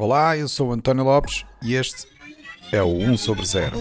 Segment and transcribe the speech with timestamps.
[0.00, 2.06] Olá, eu sou António Lopes e este
[2.70, 3.78] é o 1 sobre 0.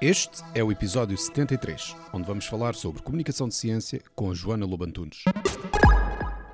[0.00, 5.22] Este é o episódio 73, onde vamos falar sobre comunicação de ciência com Joana Lobantunes.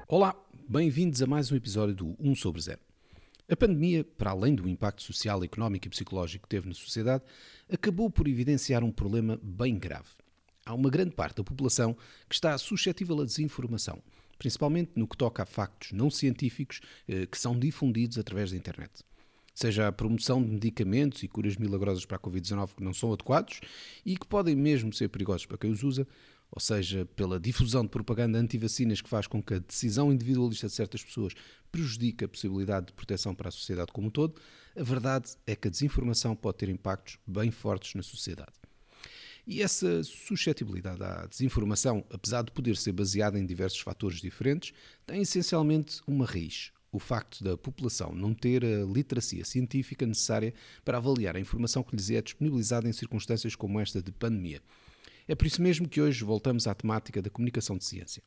[0.06, 0.36] Olá,
[0.68, 2.78] bem-vindos a mais um episódio do 1 sobre 0.
[3.50, 7.24] A pandemia, para além do impacto social, económico e psicológico que teve na sociedade,
[7.72, 10.10] acabou por evidenciar um problema bem grave.
[10.68, 11.96] Há uma grande parte da população
[12.28, 14.02] que está suscetível à desinformação,
[14.38, 19.02] principalmente no que toca a factos não científicos eh, que são difundidos através da internet.
[19.54, 23.60] Seja a promoção de medicamentos e curas milagrosas para a Covid-19 que não são adequados
[24.04, 26.06] e que podem mesmo ser perigosos para quem os usa,
[26.50, 30.74] ou seja, pela difusão de propaganda anti-vacinas que faz com que a decisão individualista de
[30.74, 31.32] certas pessoas
[31.72, 34.38] prejudique a possibilidade de proteção para a sociedade como um todo,
[34.76, 38.57] a verdade é que a desinformação pode ter impactos bem fortes na sociedade.
[39.50, 44.74] E essa suscetibilidade à desinformação, apesar de poder ser baseada em diversos fatores diferentes,
[45.06, 50.52] tem essencialmente uma raiz, o facto da população não ter a literacia científica necessária
[50.84, 54.60] para avaliar a informação que lhes é disponibilizada em circunstâncias como esta de pandemia.
[55.26, 58.22] É por isso mesmo que hoje voltamos à temática da comunicação de ciência.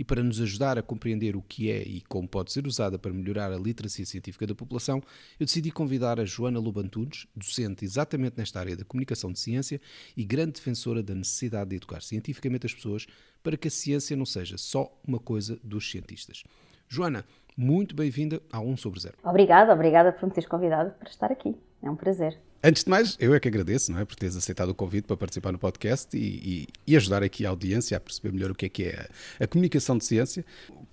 [0.00, 3.12] E para nos ajudar a compreender o que é e como pode ser usada para
[3.12, 5.02] melhorar a literacia científica da população,
[5.38, 9.78] eu decidi convidar a Joana Lobantunes, docente exatamente nesta área da comunicação de ciência
[10.16, 13.06] e grande defensora da necessidade de educar cientificamente as pessoas
[13.42, 16.44] para que a ciência não seja só uma coisa dos cientistas.
[16.88, 17.22] Joana,
[17.54, 19.18] muito bem-vinda ao 1 sobre 0.
[19.22, 21.54] Obrigada, obrigada por me teres convidado para estar aqui.
[21.82, 22.40] É um prazer.
[22.62, 25.16] Antes de mais, eu é que agradeço não é, por teres aceitado o convite para
[25.16, 28.66] participar no podcast e, e, e ajudar aqui a audiência a perceber melhor o que
[28.66, 29.08] é que é
[29.40, 30.44] a, a, comunicação de ciência,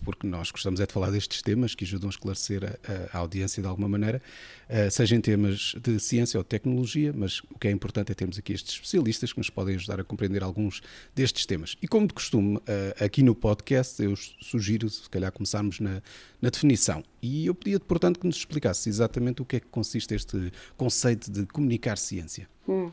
[0.03, 3.61] porque nós gostamos é de falar destes temas que ajudam a esclarecer a, a audiência
[3.61, 4.21] de alguma maneira,
[4.69, 8.37] uh, seja em temas de ciência ou tecnologia, mas o que é importante é termos
[8.37, 10.81] aqui estes especialistas que nos podem ajudar a compreender alguns
[11.15, 11.77] destes temas.
[11.81, 16.01] E como de costume, uh, aqui no podcast eu sugiro, se calhar, começarmos na,
[16.41, 17.03] na definição.
[17.21, 21.31] E eu pedia-te, portanto, que nos explicasse exatamente o que é que consiste este conceito
[21.31, 22.47] de comunicar ciência.
[22.67, 22.91] Hum.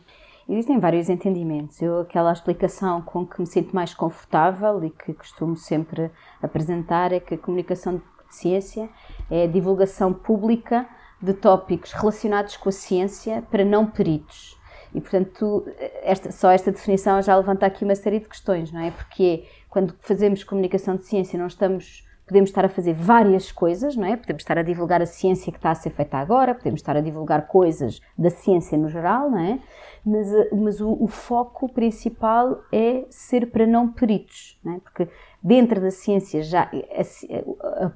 [0.48, 1.80] Existem vários entendimentos.
[1.80, 6.10] Eu, aquela explicação com que me sinto mais confortável e que costumo sempre
[6.42, 8.90] apresentar é que a comunicação de ciência
[9.30, 10.86] é a divulgação pública
[11.20, 14.60] de tópicos relacionados com a ciência para não peritos.
[14.94, 15.66] E, portanto,
[16.02, 18.90] esta, só esta definição já levanta aqui uma série de questões, não é?
[18.90, 24.06] Porque quando fazemos comunicação de ciência não estamos podemos estar a fazer várias coisas, não
[24.06, 24.16] é?
[24.16, 27.00] Podemos estar a divulgar a ciência que está a ser feita agora, podemos estar a
[27.00, 29.58] divulgar coisas da ciência no geral, não é?
[30.04, 34.78] Mas, eh, mas o, o foco principal é ser para não peritos, não é?
[34.78, 35.08] Porque
[35.42, 37.92] dentro da ciência já a, a, a,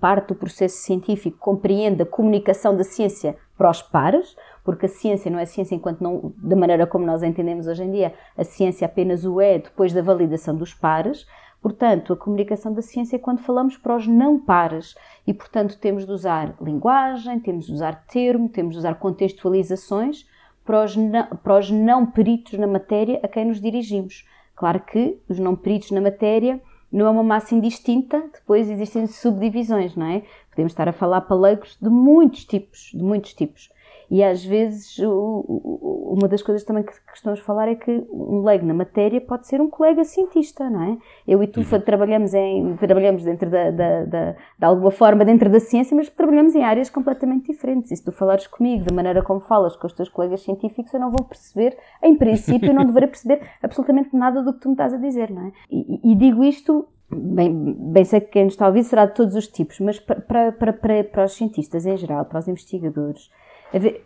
[0.00, 5.30] parte do processo científico compreende a comunicação da ciência para os pares, porque a ciência
[5.30, 8.86] não é ciência enquanto não, da maneira como nós entendemos hoje em dia, a ciência
[8.86, 11.26] apenas o é depois da validação dos pares,
[11.62, 16.04] Portanto, a comunicação da ciência é quando falamos para os não pares e, portanto, temos
[16.04, 20.26] de usar linguagem, temos de usar termo, temos de usar contextualizações
[20.64, 24.26] para os não, para os não peritos na matéria a quem nos dirigimos.
[24.56, 29.94] Claro que os não peritos na matéria não é uma massa indistinta, depois existem subdivisões,
[29.96, 30.22] não é?
[30.50, 33.71] Podemos estar a falar para leigos de muitos tipos, de muitos tipos.
[34.12, 38.74] E às vezes uma das coisas também que costumamos falar é que um leigo na
[38.74, 40.98] matéria pode ser um colega cientista, não é?
[41.26, 41.80] Eu e tu uhum.
[41.80, 46.54] trabalhamos, em, trabalhamos dentro da, da, da, de alguma forma dentro da ciência, mas trabalhamos
[46.54, 47.90] em áreas completamente diferentes.
[47.90, 51.00] E se tu falares comigo da maneira como falas com os teus colegas científicos, eu
[51.00, 54.74] não vou perceber, em princípio, eu não deverei perceber absolutamente nada do que tu me
[54.74, 55.52] estás a dizer, não é?
[55.70, 59.14] E, e digo isto Bem, bem sei que quem nos está a ouvir será de
[59.14, 63.30] todos os tipos, mas para, para, para, para os cientistas em geral, para os investigadores,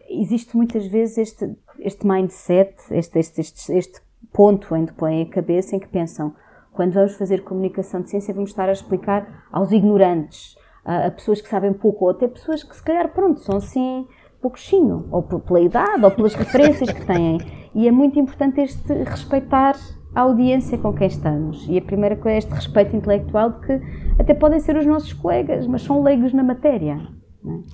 [0.09, 4.00] existe muitas vezes este, este mindset, este, este, este, este
[4.32, 6.34] ponto onde põem a cabeça em que pensam
[6.72, 11.41] quando vamos fazer comunicação de ciência vamos estar a explicar aos ignorantes, a, a pessoas
[11.41, 14.06] que sabem pouco, ou até pessoas que se calhar, pronto, são assim
[14.41, 17.38] pouquinho, ou pela idade, ou pelas referências que têm.
[17.75, 19.75] E é muito importante este respeitar
[20.15, 21.66] a audiência com quem estamos.
[21.69, 23.80] E a primeira coisa é este respeito intelectual de que
[24.19, 27.16] até podem ser os nossos colegas, mas são leigos na matéria.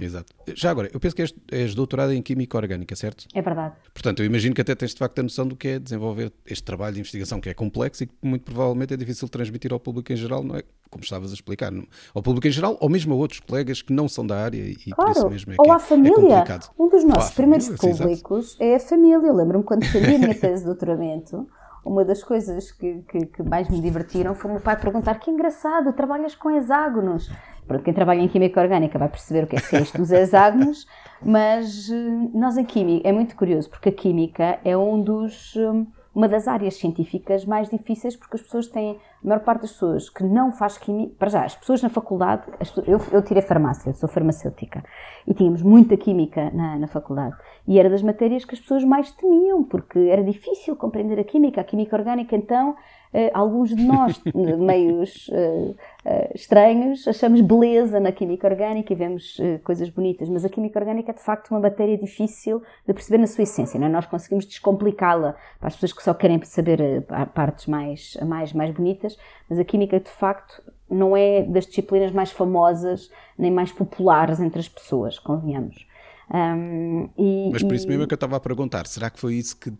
[0.00, 0.04] É?
[0.04, 0.32] Exato.
[0.54, 3.26] Já agora, eu penso que és, és doutorado em Química Orgânica, certo?
[3.34, 3.74] É verdade.
[3.92, 6.62] Portanto, eu imagino que até tens de facto a noção do que é desenvolver este
[6.62, 9.80] trabalho de investigação que é complexo e que muito provavelmente é difícil de transmitir ao
[9.80, 10.62] público em geral, não é?
[10.90, 11.72] Como estavas a explicar,
[12.14, 14.76] ao público em geral ou mesmo a outros colegas que não são da área e
[14.92, 15.12] claro.
[15.12, 16.44] por isso mesmo é ou que à é, família.
[16.44, 16.82] é.
[16.82, 19.26] Um dos nossos primeiros família, públicos é a família.
[19.26, 21.48] Eu lembro-me quando fazia a minha tese de doutoramento
[21.84, 25.30] uma das coisas que, que, que, mais me divertiram foi o meu pai perguntar que
[25.30, 27.28] engraçado, trabalhas com hexágonos.
[27.66, 30.10] Pronto, quem trabalha em Química Orgânica vai perceber o que é, que é isto dos
[30.10, 30.86] hexágonos,
[31.22, 35.86] mas eh, nós em Química, é muito curioso, porque a Química é um dos, eh,
[36.14, 40.10] uma das áreas científicas mais difíceis porque as pessoas têm a maior parte das pessoas
[40.10, 43.90] que não faz química, para já, as pessoas na faculdade, pessoas, eu, eu tirei farmácia,
[43.90, 44.84] eu sou farmacêutica,
[45.26, 47.36] e tínhamos muita química na, na faculdade,
[47.66, 51.60] e era das matérias que as pessoas mais temiam, porque era difícil compreender a química,
[51.60, 52.76] a química orgânica, então
[53.34, 55.76] alguns de nós, meios uh, uh,
[56.34, 61.14] estranhos, achamos beleza na química orgânica e vemos coisas bonitas, mas a química orgânica é
[61.14, 63.78] de facto uma matéria difícil de perceber na sua essência.
[63.78, 63.90] Não é?
[63.90, 67.04] Nós conseguimos descomplicá-la para as pessoas que só querem saber
[67.34, 69.18] partes mais, mais, mais bonitas,
[69.48, 74.60] mas a química de facto não é das disciplinas mais famosas nem mais populares entre
[74.60, 75.86] as pessoas, convenhamos.
[76.32, 79.34] Um, e, mas por isso mesmo é que eu estava a perguntar: será que foi
[79.34, 79.70] isso que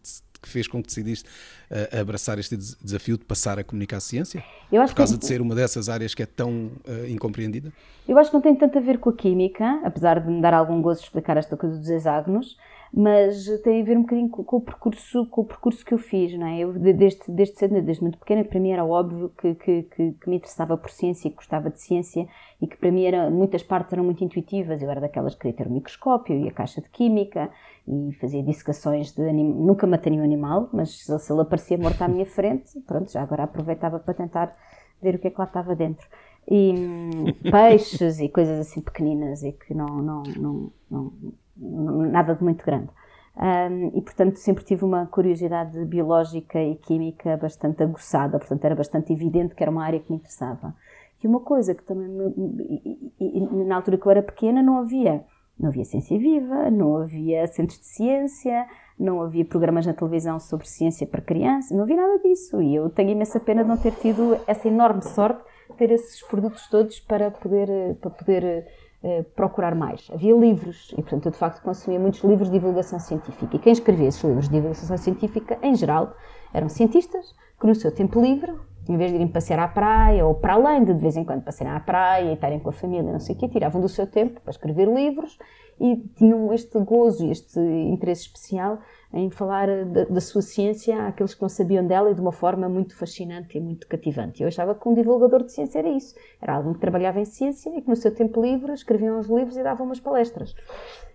[0.42, 1.28] que fez com que decidiste
[1.70, 4.42] uh, abraçar este desafio de passar a comunicar a ciência?
[4.70, 5.20] Por causa que...
[5.20, 7.72] de ser uma dessas áreas que é tão uh, incompreendida?
[8.06, 10.54] Eu acho que não tem tanto a ver com a química, apesar de me dar
[10.54, 12.56] algum gozo explicar esta coisa dos hexágonos,
[12.94, 15.98] mas tem a ver um bocadinho com, com, o percurso com o percurso que eu
[15.98, 16.58] fiz, não é?
[16.58, 20.28] Eu, desde, desde cedo, desde muito pequena, para mim era óbvio que, que, que, que,
[20.28, 22.28] me interessava por ciência e gostava de ciência
[22.60, 24.82] e que para mim era, muitas partes eram muito intuitivas.
[24.82, 27.50] Eu era daquelas que queria ter o microscópio e a caixa de química
[27.88, 29.54] e fazia dissecações de anim...
[29.54, 33.44] nunca matei nenhum animal, mas se ele aparecia morto à minha frente, pronto, já agora
[33.44, 34.54] aproveitava para tentar
[35.00, 36.06] ver o que é que lá estava dentro
[36.50, 41.12] e hum, peixes e coisas assim pequeninas e que não, não, não, não
[41.56, 42.88] nada de muito grande.
[43.34, 49.12] Um, e, portanto, sempre tive uma curiosidade biológica e química bastante aguçada, portanto, era bastante
[49.12, 50.74] evidente que era uma área que me interessava.
[51.22, 54.78] E uma coisa que também, me, e, e, na altura que eu era pequena, não
[54.78, 55.24] havia.
[55.58, 58.66] Não havia ciência viva, não havia centros de ciência,
[58.98, 62.60] não havia programas na televisão sobre ciência para crianças, não havia nada disso.
[62.60, 66.22] E eu tenho imensa pena de não ter tido essa enorme sorte de ter esses
[66.22, 68.66] produtos todos para poder, para poder
[69.04, 70.08] eh, procurar mais.
[70.12, 73.56] Havia livros, e portanto eu de facto consumia muitos livros de divulgação científica.
[73.56, 76.14] E quem escrevia esses livros de divulgação científica, em geral,
[76.54, 78.52] eram cientistas que no seu tempo livre,
[78.88, 81.42] em vez de irem passear à praia, ou para além de de vez em quando
[81.42, 84.06] passearem à praia e estarem com a família, não sei o quê, tiravam do seu
[84.06, 85.36] tempo para escrever livros
[85.80, 88.78] e tinham este gozo, este interesse especial
[89.12, 92.68] em falar da, da, sua ciência àqueles que não sabiam dela e de uma forma
[92.68, 94.42] muito fascinante e muito cativante.
[94.42, 96.14] Eu achava que um divulgador de ciência era isso.
[96.40, 99.56] Era alguém que trabalhava em ciência e que no seu tempo livre escrevia uns livros
[99.56, 100.54] e dava umas palestras.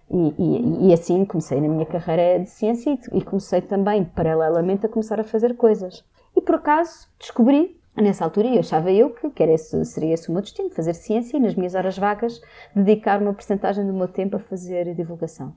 [0.09, 4.85] E, e, e assim comecei na minha carreira de ciência e, e comecei também, paralelamente,
[4.85, 6.05] a começar a fazer coisas.
[6.35, 10.31] E por acaso descobri Nessa altura, eu achava eu que, que esse, seria esse o
[10.31, 12.39] meu destino, fazer ciência e nas minhas horas vagas
[12.75, 15.55] dedicar uma porcentagem do meu tempo a fazer divulgação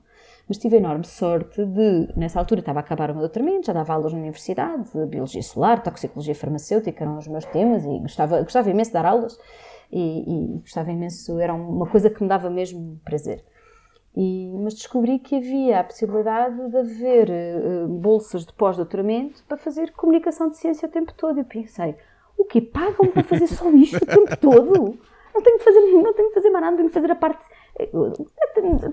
[0.51, 3.71] mas tive a enorme sorte de, nessa altura estava a acabar o meu doutoramento, já
[3.71, 8.41] dava aulas na universidade, de biologia solar, toxicologia farmacêutica, eram os meus temas e gostava,
[8.41, 9.39] gostava imenso de dar aulas
[9.89, 13.45] e, e gostava imenso, era uma coisa que me dava mesmo prazer.
[14.13, 19.93] E, mas descobri que havia a possibilidade de haver uh, bolsas de pós-doutoramento para fazer
[19.93, 21.39] comunicação de ciência o tempo todo.
[21.39, 21.95] E pensei,
[22.37, 22.59] o quê?
[22.59, 24.99] Pagam para fazer só isto o tempo todo?
[25.33, 27.45] Não tenho que fazer, não tenho que fazer mais nada, tenho que fazer a parte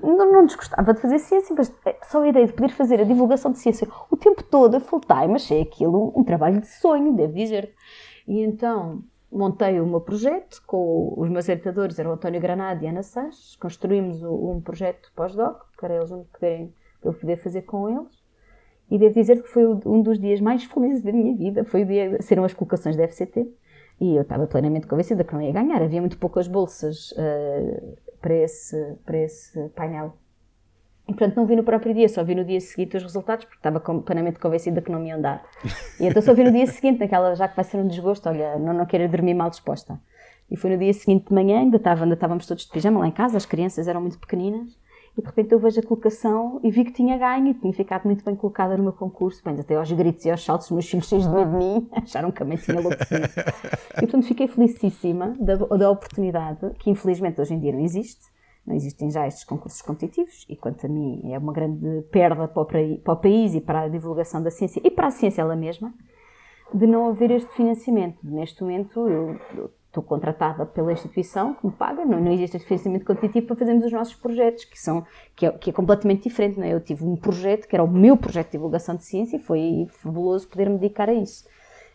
[0.02, 1.72] não, não desgostava de fazer ciência, mas
[2.08, 5.34] só a ideia de poder fazer a divulgação de ciência o tempo todo, full time,
[5.34, 7.74] achei aquilo um, trabalho de sonho, devo dizer.
[8.26, 13.02] E então montei o meu projeto com os meus orientadores, eram António Granada e Ana
[13.02, 18.26] Sanches, construímos um projeto pós-doc para eles poderem, eu poder fazer com eles.
[18.90, 21.86] E devo dizer que foi um dos dias mais felizes da minha vida, foi o
[21.86, 23.46] dia, serão as colocações da FCT,
[24.00, 28.34] e eu estava plenamente convencida que não ia ganhar, havia muito poucas bolsas uh, para
[28.34, 30.16] esse, para esse painel.
[31.08, 33.58] E, portanto, não vi no próprio dia, só vi no dia seguinte os resultados, porque
[33.58, 35.42] estava plenamente convencida que não me iam dar.
[35.98, 38.58] E então só vi no dia seguinte, naquela, já que vai ser um desgosto, olha,
[38.58, 39.98] não, não quero dormir mal disposta.
[40.50, 43.08] E foi no dia seguinte de manhã, ainda, estava, ainda estávamos todos de pijama lá
[43.08, 44.78] em casa, as crianças eram muito pequeninas,
[45.18, 48.04] e de repente eu vejo a colocação e vi que tinha ganho e tinha ficado
[48.04, 49.42] muito bem colocada no meu concurso.
[49.44, 51.88] Bem, até aos gritos e aos saltos, os meus filhos cheios de medo de mim,
[52.00, 53.26] acharam que a mãe tinha enlouquecido.
[53.96, 58.26] e portanto fiquei felicíssima da, da oportunidade, que infelizmente hoje em dia não existe,
[58.64, 62.62] não existem já estes concursos competitivos e, quanto a mim, é uma grande perda para
[62.62, 65.56] o, para o, país e para a divulgação da ciência e para a ciência ela
[65.56, 65.92] mesma,
[66.72, 68.18] de não haver este financiamento.
[68.22, 73.04] Neste momento, eu, eu estou contratada pela instituição que me paga, não, não existe financiamento
[73.04, 76.58] competitivo para fazermos os nossos projetos, que, são, que, é, que é completamente diferente.
[76.58, 76.72] Não é?
[76.72, 79.86] Eu tive um projeto que era o meu projeto de divulgação de ciência e foi
[79.90, 81.46] fabuloso poder me dedicar a isso.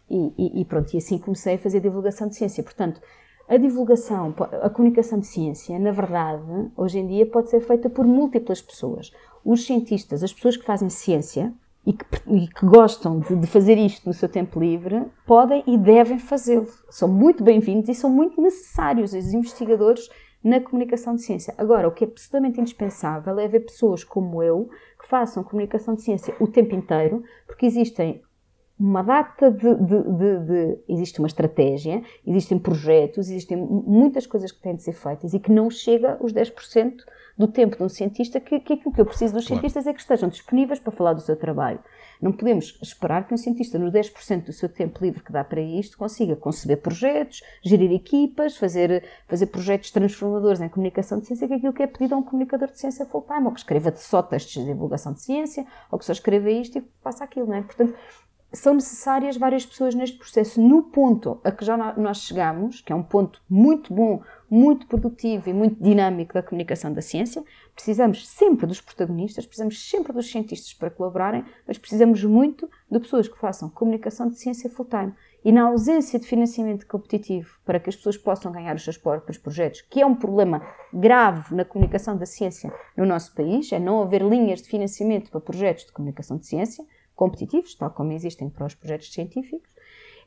[0.10, 2.64] E, e, e pronto, e assim comecei a fazer divulgação de ciência.
[2.64, 3.02] Portanto,
[3.48, 6.44] a divulgação, a comunicação de ciência, na verdade,
[6.76, 9.12] hoje em dia pode ser feita por múltiplas pessoas.
[9.44, 11.54] Os cientistas, as pessoas que fazem ciência
[11.86, 15.78] e que, e que gostam de, de, fazer isto no seu tempo livre, podem e
[15.78, 16.68] devem fazê-lo.
[16.90, 20.10] São muito bem-vindos e são muito necessários os investigadores
[20.44, 21.54] na comunicação de ciência.
[21.58, 26.02] Agora, o que é absolutamente indispensável é haver pessoas como eu que façam comunicação de
[26.02, 28.22] ciência o tempo inteiro, porque existem
[28.84, 34.60] uma data de, de, de, de, Existe uma estratégia, existem projetos, existem muitas coisas que
[34.60, 36.98] têm de ser feitas e que não chega os 10%
[37.38, 39.62] do tempo de um cientista, que, que aquilo que eu preciso dos claro.
[39.62, 41.80] cientistas é que estejam disponíveis para falar do seu trabalho.
[42.22, 45.60] Não podemos esperar que um cientista, no 10% do seu tempo livre que dá para
[45.62, 51.54] isto, consiga conceber projetos, gerir equipas, fazer, fazer projetos transformadores em comunicação de ciência, que
[51.54, 54.22] é aquilo que é pedido a um comunicador de ciência full-time, ou que escreva só
[54.22, 57.62] textos de divulgação de ciência, ou que só escreva isto e faça aquilo, não é?
[57.62, 57.94] Portanto,
[58.54, 60.62] são necessárias várias pessoas neste processo.
[60.62, 65.50] No ponto a que já nós chegamos, que é um ponto muito bom, muito produtivo
[65.50, 67.44] e muito dinâmico da comunicação da ciência,
[67.74, 73.28] precisamos sempre dos protagonistas, precisamos sempre dos cientistas para colaborarem, mas precisamos muito de pessoas
[73.28, 75.14] que façam comunicação de ciência full-time.
[75.44, 79.38] E na ausência de financiamento competitivo para que as pessoas possam ganhar os seus próprios
[79.38, 80.62] projetos, que é um problema
[80.94, 85.42] grave na comunicação da ciência no nosso país, é não haver linhas de financiamento para
[85.42, 89.74] projetos de comunicação de ciência, competitivos, tal como existem para os projetos científicos,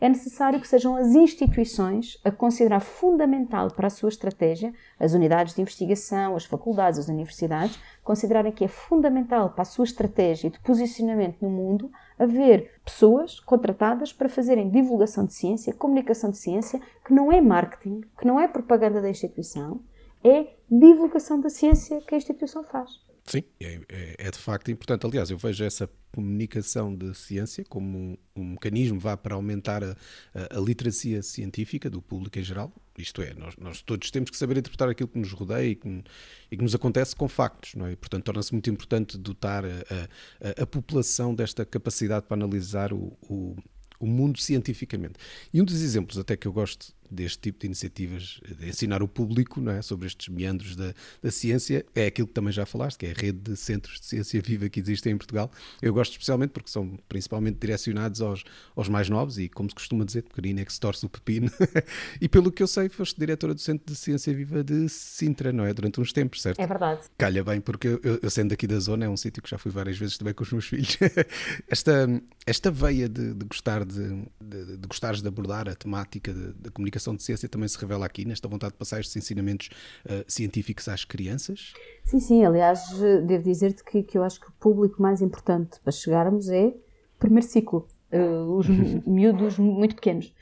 [0.00, 5.54] é necessário que sejam as instituições a considerar fundamental para a sua estratégia, as unidades
[5.54, 10.60] de investigação, as faculdades, as universidades, considerarem que é fundamental para a sua estratégia de
[10.60, 17.14] posicionamento no mundo haver pessoas contratadas para fazerem divulgação de ciência, comunicação de ciência, que
[17.14, 19.80] não é marketing, que não é propaganda da instituição,
[20.22, 23.05] é divulgação da ciência que a instituição faz.
[23.26, 25.04] Sim, é, é, é, de facto importante.
[25.04, 29.96] Aliás, eu vejo essa comunicação de ciência como um, um mecanismo vá para aumentar a,
[30.34, 32.72] a, a, literacia científica do público em geral.
[32.96, 36.04] Isto é, nós, nós, todos temos que saber interpretar aquilo que nos rodeia e que,
[36.50, 37.92] e que nos acontece com factos, não é?
[37.92, 43.56] E, portanto, torna-se muito importante dotar a, a, população desta capacidade para analisar o, o
[43.98, 45.14] o mundo cientificamente.
[45.52, 49.08] E um dos exemplos até que eu gosto deste tipo de iniciativas, de ensinar o
[49.08, 52.98] público não é, sobre estes meandros da, da ciência, é aquilo que também já falaste,
[52.98, 55.50] que é a rede de centros de ciência viva que existe em Portugal.
[55.80, 58.44] Eu gosto especialmente porque são principalmente direcionados aos,
[58.74, 61.50] aos mais novos e, como se costuma dizer, pequenino é que se torce o pepino.
[62.20, 65.64] e pelo que eu sei, foste diretora do Centro de Ciência Viva de Sintra, não
[65.64, 65.72] é?
[65.72, 66.60] Durante uns tempos, certo?
[66.60, 67.00] É verdade.
[67.16, 69.70] Calha bem, porque eu, eu sendo aqui da zona, é um sítio que já fui
[69.70, 70.96] várias vezes também com os meus filhos.
[71.68, 72.08] esta,
[72.46, 76.95] esta veia de, de gostar de, de, de gostares de abordar a temática da comunicação
[77.14, 79.68] de ciência também se revela aqui, nesta vontade de passar estes ensinamentos
[80.06, 81.72] uh, científicos às crianças?
[82.04, 82.44] Sim, sim.
[82.44, 82.80] Aliás,
[83.26, 87.18] devo dizer-te que, que eu acho que o público mais importante para chegarmos é o
[87.18, 88.68] primeiro ciclo, uh, os
[89.06, 90.32] miúdos muito pequenos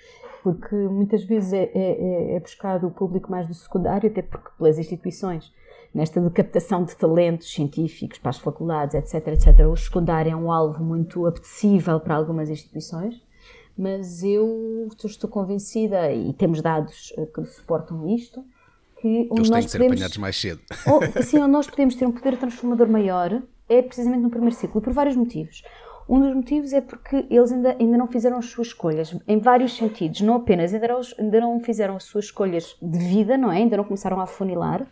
[0.43, 4.51] porque muitas vezes é, é, é, é buscado o público mais do secundário, até porque
[4.59, 5.51] pelas instituições
[5.95, 9.67] nesta de captação de talentos científicos para as faculdades, etc, etc.
[9.67, 13.23] O secundário é um alvo muito apetecível para algumas instituições,
[13.77, 18.45] mas eu estou convencida, e temos dados eh, que suportam isto,
[19.01, 20.61] que onde Eles nós têm que ser podemos, apanhados mais cedo.
[20.87, 24.81] Ou, sim, onde nós podemos ter um poder transformador maior é precisamente no primeiro ciclo,
[24.81, 25.63] por vários motivos.
[26.09, 29.75] Um dos motivos é porque eles ainda, ainda não fizeram as suas escolhas, em vários
[29.77, 33.57] sentidos, não apenas, ainda não, ainda não fizeram as suas escolhas de vida, não é?
[33.57, 34.87] Ainda não começaram a afunilar,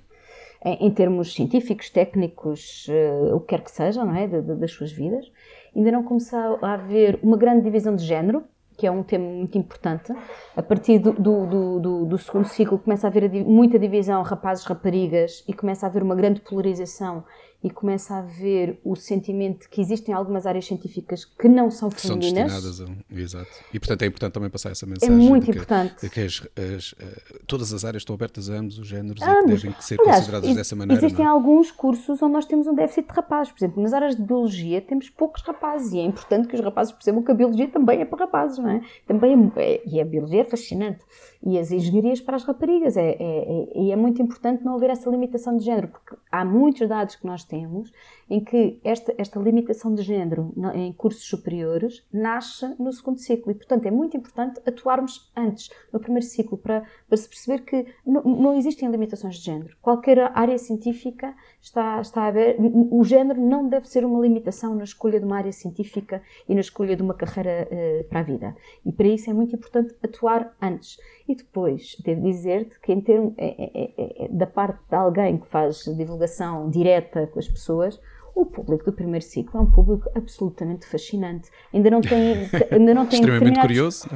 [0.64, 4.26] em termos científicos, técnicos, uh, o que quer que seja, não é?
[4.28, 5.30] De, de, das suas vidas.
[5.74, 8.44] Ainda não começou a haver uma grande divisão de género,
[8.76, 10.12] que é um tema muito importante.
[10.56, 15.52] A partir do, do, do, do segundo ciclo começa a haver muita divisão rapazes-raparigas e
[15.52, 17.24] começa a haver uma grande polarização
[17.62, 22.52] e começa a haver o sentimento que existem algumas áreas científicas que não são femininas.
[22.52, 23.50] São destinadas a, exato.
[23.72, 25.14] E portanto é importante também passar essa é mensagem.
[25.14, 26.00] É muito de que, importante.
[26.00, 29.36] De que as, as, eh, todas as áreas estão abertas a ambos os géneros ambos.
[29.36, 31.00] e que devem ser Aliás, consideradas dessa maneira.
[31.00, 31.32] Existem não?
[31.32, 31.34] É?
[31.34, 33.52] alguns cursos onde nós temos um déficit de rapazes.
[33.52, 36.92] Por exemplo, nas áreas de biologia temos poucos rapazes e é importante que os rapazes
[36.92, 38.80] percebam que a biologia também é para rapazes, não é?
[39.06, 41.04] Também é, é, e a biologia é fascinante.
[41.44, 42.96] E as engenharias para as raparigas.
[42.96, 46.44] É, é, é, e é muito importante não haver essa limitação de género, porque há
[46.44, 47.92] muitos dados que nós temos temos
[48.32, 53.54] em que esta, esta limitação de género em cursos superiores nasce no segundo ciclo e,
[53.54, 58.22] portanto, é muito importante atuarmos antes, no primeiro ciclo, para, para se perceber que não,
[58.22, 59.76] não existem limitações de género.
[59.82, 65.20] Qualquer área científica está, está aberta, o género não deve ser uma limitação na escolha
[65.20, 68.56] de uma área científica e na escolha de uma carreira uh, para a vida.
[68.82, 70.98] E para isso é muito importante atuar antes.
[71.28, 75.36] E depois, devo dizer-te que, em termos, é, é, é, é da parte de alguém
[75.36, 78.00] que faz divulgação direta com as pessoas,
[78.34, 81.50] o público do primeiro ciclo é um público absolutamente fascinante.
[81.72, 82.48] Ainda não tem.
[82.70, 84.08] Ainda não tem Extremamente curioso.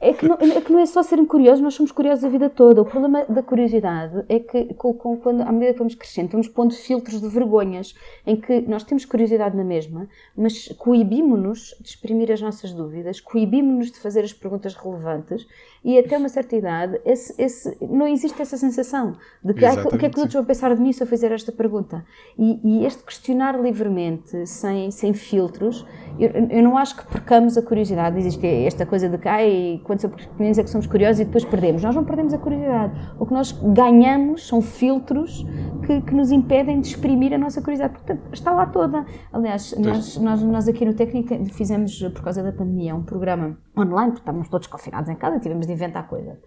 [0.00, 0.10] É?
[0.10, 2.48] é, que não, é que não é só serem curiosos, nós somos curiosos a vida
[2.48, 2.82] toda.
[2.82, 6.48] O problema da curiosidade é que, com, com, quando, à medida que vamos crescendo, vamos
[6.48, 7.94] pondo filtros de vergonhas
[8.26, 13.90] em que nós temos curiosidade na mesma, mas coibimos-nos de exprimir as nossas dúvidas, coibimos-nos
[13.90, 15.46] de fazer as perguntas relevantes
[15.84, 19.98] E até uma certa idade, esse, esse, não existe essa sensação de que ah, o
[19.98, 22.02] que é que os outros vão pensar de mim se eu fizer esta pergunta.
[22.38, 25.86] E, e este questionar livremente, sem, sem filtros,
[26.18, 28.18] eu, eu, não acho que percamos a curiosidade.
[28.18, 31.82] Existe esta coisa de que, ai, quando somos é que somos curiosos e depois perdemos.
[31.82, 32.94] Nós não perdemos a curiosidade.
[33.18, 35.44] O que nós ganhamos são filtros
[35.86, 37.92] que, que nos impedem de exprimir a nossa curiosidade.
[37.92, 39.04] Portanto, está lá toda.
[39.30, 44.12] Aliás, nós, nós, nós aqui no Técnico fizemos, por causa da pandemia, um programa online,
[44.12, 46.38] porque estávamos todos confinados em casa, tivemos de inventar coisa.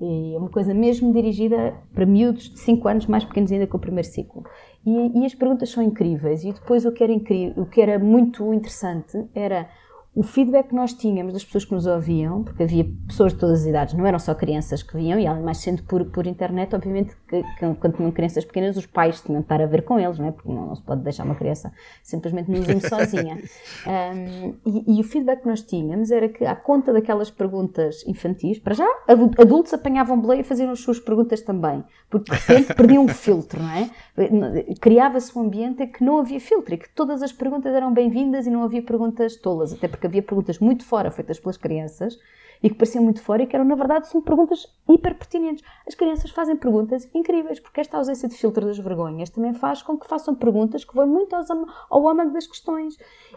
[0.00, 3.76] E é uma coisa mesmo dirigida para miúdos de 5 anos, mais pequenos ainda que
[3.76, 4.44] o primeiro ciclo.
[4.84, 6.44] E, e as perguntas são incríveis.
[6.44, 9.68] E depois o que era, incrível, o que era muito interessante era
[10.16, 13.60] o feedback que nós tínhamos das pessoas que nos ouviam, porque havia pessoas de todas
[13.60, 16.74] as idades, não eram só crianças que vinham, e além mais sendo por, por internet,
[16.74, 20.00] obviamente que, que, quando tinham crianças pequenas, os pais tinham de estar a ver com
[20.00, 20.32] eles, não é?
[20.32, 21.70] porque não, não se pode deixar uma criança
[22.02, 23.38] simplesmente no Zoom sozinha.
[23.86, 28.58] Um, e, e, o feedback que nós tínhamos era que, à conta daquelas perguntas infantis,
[28.58, 33.04] para já, adultos apanhavam boleia e faziam as suas perguntas também, porque de repente perdiam
[33.04, 33.90] um filtro, não é?
[34.80, 38.46] Criava-se um ambiente em que não havia filtro e que todas as perguntas eram bem-vindas
[38.46, 42.18] e não havia perguntas tolas, até porque havia perguntas muito fora feitas pelas crianças
[42.62, 45.64] e que pareciam muito fora e que eram, na verdade, são perguntas hiper pertinentes.
[45.86, 49.98] As crianças fazem perguntas incríveis, porque esta ausência de filtro das vergonhas também faz com
[49.98, 51.48] que façam perguntas que vão muito aos,
[51.90, 52.96] ao âmago das questões.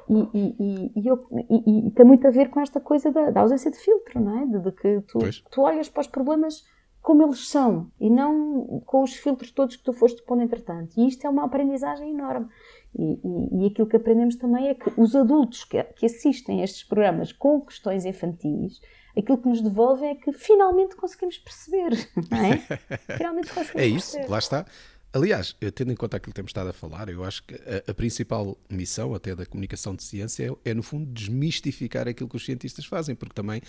[0.10, 3.70] E, e, e, eu, e, tem muito a ver com esta coisa da, da ausência
[3.70, 4.46] de filtro, não é?
[4.46, 5.20] De, de que tu,
[5.52, 6.64] tu olhas para os problemas
[7.02, 10.94] como eles são e não com os filtros todos que tu foste pondo entretanto.
[10.98, 12.48] E isto é uma aprendizagem enorme.
[12.98, 16.64] E, e, e, aquilo que aprendemos também é que os adultos que, que, assistem a
[16.64, 18.82] estes programas com questões infantis,
[19.16, 21.92] aquilo que nos devolvem é que finalmente conseguimos perceber,
[22.32, 22.58] não é?
[23.16, 24.32] Finalmente conseguimos é isso, perceber.
[24.32, 24.66] lá está.
[25.12, 27.94] Aliás, tendo em conta aquilo que temos estado a falar, eu acho que a, a
[27.96, 32.46] principal missão até da comunicação de ciência é, é, no fundo, desmistificar aquilo que os
[32.46, 33.60] cientistas fazem, porque também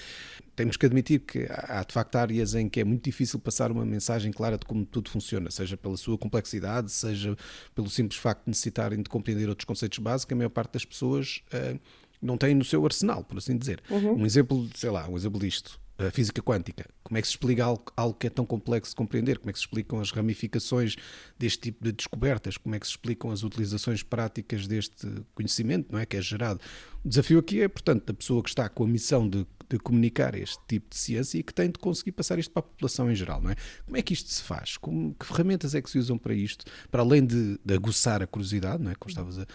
[0.54, 3.87] temos que admitir que há, de facto áreas em que é muito difícil passar uma
[3.87, 7.35] mensagem clara de como tudo funciona, seja pela sua complexidade, seja
[7.75, 11.42] pelo simples facto de necessitarem de compreender outros conceitos básicos, a maior parte das pessoas
[11.54, 11.80] uh,
[12.20, 13.80] não tem no seu arsenal, por assim dizer.
[13.88, 14.20] Uhum.
[14.20, 16.88] Um exemplo, sei lá, um exemplo disto a física quântica.
[17.02, 19.38] Como é que se explica algo, algo, que é tão complexo de compreender?
[19.38, 20.97] Como é que se explicam as ramificações
[21.38, 22.56] deste tipo de descobertas?
[22.56, 26.06] Como é que se explicam as utilizações práticas deste conhecimento, não é?
[26.06, 26.60] Que é gerado.
[27.04, 30.35] O desafio aqui é, portanto, da pessoa que está com a missão de de comunicar
[30.35, 33.15] este tipo de ciência e que tem de conseguir passar isto para a população em
[33.15, 33.56] geral, não é?
[33.85, 34.76] Como é que isto se faz?
[34.76, 36.65] Como, que ferramentas é que se usam para isto?
[36.91, 38.95] Para além de, de aguçar a curiosidade, não é?
[38.97, 39.47] Como estavas a,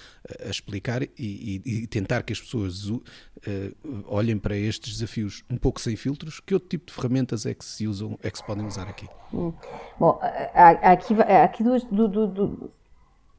[0.46, 3.04] a explicar, e, e, e, tentar que as pessoas uh,
[4.06, 7.66] olhem para estes desafios um pouco sem filtros, que outro tipo de ferramentas é que
[7.66, 9.08] se usam, é que se podem usar aqui?
[9.34, 9.52] Hum.
[10.00, 11.84] Bom, há, aqui, há aqui duas.
[11.84, 12.72] Do...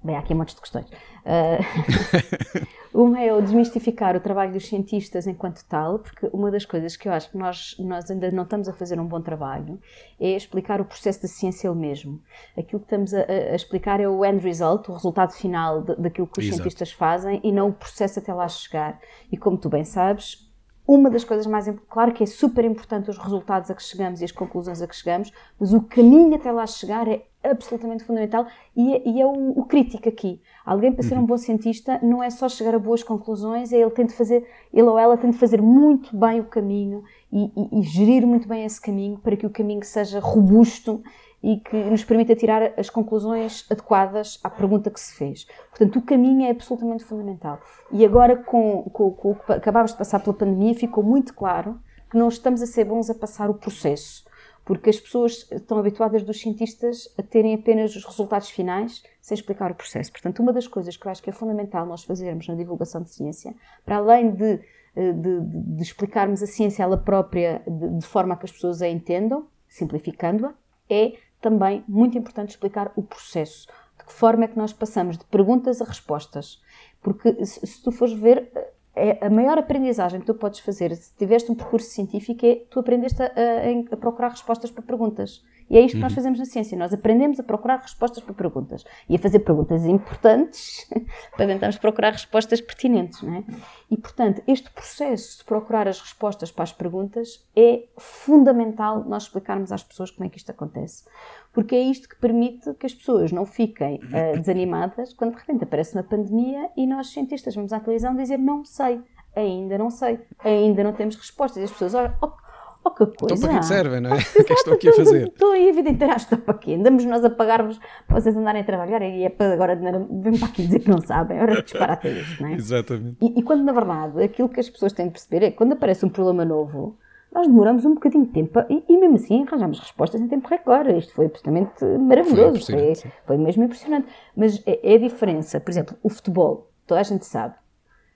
[0.06, 0.86] Bem, há aqui um monte de questões.
[1.26, 6.96] Uh, uma é o desmistificar o trabalho dos cientistas enquanto tal, porque uma das coisas
[6.96, 9.80] que eu acho que nós, nós ainda não estamos a fazer um bom trabalho
[10.20, 12.22] é explicar o processo da ciência ele mesmo.
[12.56, 16.28] Aquilo que estamos a, a explicar é o end result, o resultado final de, daquilo
[16.28, 16.62] que os Exato.
[16.62, 19.00] cientistas fazem e não o processo até lá chegar.
[19.32, 20.46] E como tu bem sabes,
[20.86, 24.24] uma das coisas mais claro que é super importante os resultados a que chegamos e
[24.24, 28.94] as conclusões a que chegamos, mas o caminho até lá chegar é absolutamente fundamental e
[28.94, 30.40] é, e é o, o, crítico aqui.
[30.64, 31.26] Alguém para ser um uhum.
[31.26, 34.88] bom cientista não é só chegar a boas conclusões, é ele tem de fazer, ele
[34.88, 38.64] ou ela tem de fazer muito bem o caminho e, e, e gerir muito bem
[38.64, 41.02] esse caminho para que o caminho seja robusto
[41.42, 45.46] e que nos permita tirar as conclusões adequadas à pergunta que se fez.
[45.70, 47.60] Portanto, o caminho é absolutamente fundamental.
[47.92, 51.78] E agora, com, com, com o que acabámos de passar pela pandemia, ficou muito claro
[52.10, 54.25] que não estamos a ser bons a passar o processo
[54.66, 59.70] porque as pessoas estão habituadas dos cientistas a terem apenas os resultados finais sem explicar
[59.70, 60.10] o processo.
[60.10, 63.10] Portanto, uma das coisas que eu acho que é fundamental nós fazermos na divulgação de
[63.10, 64.60] ciência, para além de,
[64.96, 68.82] eh, de, de explicarmos a ciência ela própria de, de forma a que as pessoas
[68.82, 70.52] a entendam, simplificando-a,
[70.90, 73.68] é também muito importante explicar o processo.
[73.96, 76.60] De que forma é que nós passamos de perguntas a respostas.
[77.00, 78.50] Porque se, se tu fores ver,
[78.96, 82.80] é a maior aprendizagem que tu podes fazer se tiveste um percurso científico é tu
[82.80, 85.44] aprendeste a, a, a procurar respostas para perguntas.
[85.68, 86.16] E é isto que nós uhum.
[86.16, 86.78] fazemos na ciência.
[86.78, 90.88] Nós aprendemos a procurar respostas para perguntas e a fazer perguntas importantes
[91.36, 93.22] para tentarmos procurar respostas pertinentes.
[93.22, 93.44] Não é?
[93.90, 99.72] E, portanto, este processo de procurar as respostas para as perguntas é fundamental nós explicarmos
[99.72, 101.04] às pessoas como é que isto acontece.
[101.52, 105.64] Porque é isto que permite que as pessoas não fiquem uh, desanimadas quando de repente
[105.64, 109.00] aparece uma pandemia e nós, cientistas, vamos à televisão dizer não sei,
[109.34, 111.62] ainda não sei, ainda não temos respostas.
[111.62, 112.45] E as pessoas, olham, oh,
[112.86, 113.34] Oh, que coisa.
[113.34, 114.18] Então para que servem, não é?
[114.22, 115.26] O que é que estou aqui a fazer?
[115.26, 116.74] Estou aí a vida inteira, estou para aqui.
[116.74, 120.48] Andamos nós a pagar-vos para vocês andarem a trabalhar e é para agora vem para
[120.48, 121.40] aqui dizer que não sabem.
[121.40, 122.54] Ora, disparate isto, não é?
[122.56, 123.16] Exatamente.
[123.20, 125.72] E, e, quando, na verdade, aquilo que as pessoas têm de perceber é que quando
[125.72, 126.96] aparece um problema novo,
[127.32, 130.96] nós demoramos um bocadinho de tempo e, e mesmo assim arranjamos respostas em tempo recorde.
[130.96, 134.06] Isto foi absolutamente maravilhoso, foi, foi, foi, mesmo impressionante.
[134.36, 137.54] Mas é, é, a diferença, por exemplo, o futebol, toda a gente sabe,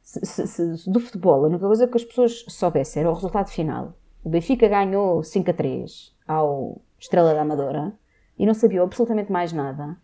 [0.01, 3.49] se, se, se, do futebol a única coisa que as pessoas soubessem era o resultado
[3.49, 3.95] final.
[4.23, 7.93] O Benfica ganhou 5 a 3 ao Estrela da Amadora
[8.39, 9.97] e não sabiam absolutamente mais nada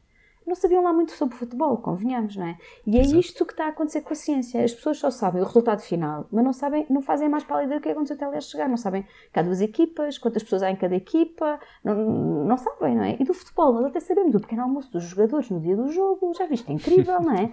[0.46, 2.56] não sabiam lá muito sobre futebol, convenhamos, não é?
[2.86, 3.20] E é Exato.
[3.20, 4.62] isto que está a acontecer com a ciência.
[4.62, 7.80] As pessoas só sabem o resultado final, mas não sabem, não fazem mais pálida do
[7.80, 8.68] que aconteceu até a chegar.
[8.68, 11.94] Não sabem que há duas equipas, quantas pessoas há em cada equipa, não,
[12.44, 13.16] não sabem, não é?
[13.18, 16.32] E do futebol, nós até sabemos o pequeno almoço dos jogadores no dia do jogo,
[16.34, 17.50] já viste, é incrível, não é?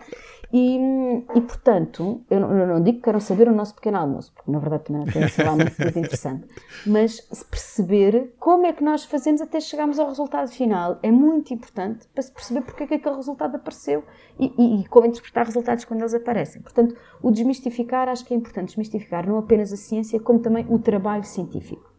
[0.52, 0.78] E,
[1.36, 4.52] e portanto, eu não, eu não digo que quero saber o nosso pequeno almoço, porque
[4.52, 6.48] na verdade também não tem lá muito, muito interessante,
[6.86, 12.08] mas perceber como é que nós fazemos até chegarmos ao resultado final é muito importante
[12.14, 14.04] para se perceber porque é que aquele resultado apareceu
[14.40, 16.62] e, e, e, como interpretar resultados quando eles aparecem.
[16.62, 20.80] Portanto, o desmistificar, acho que é importante desmistificar não apenas a ciência, como também o
[20.80, 21.92] trabalho científico.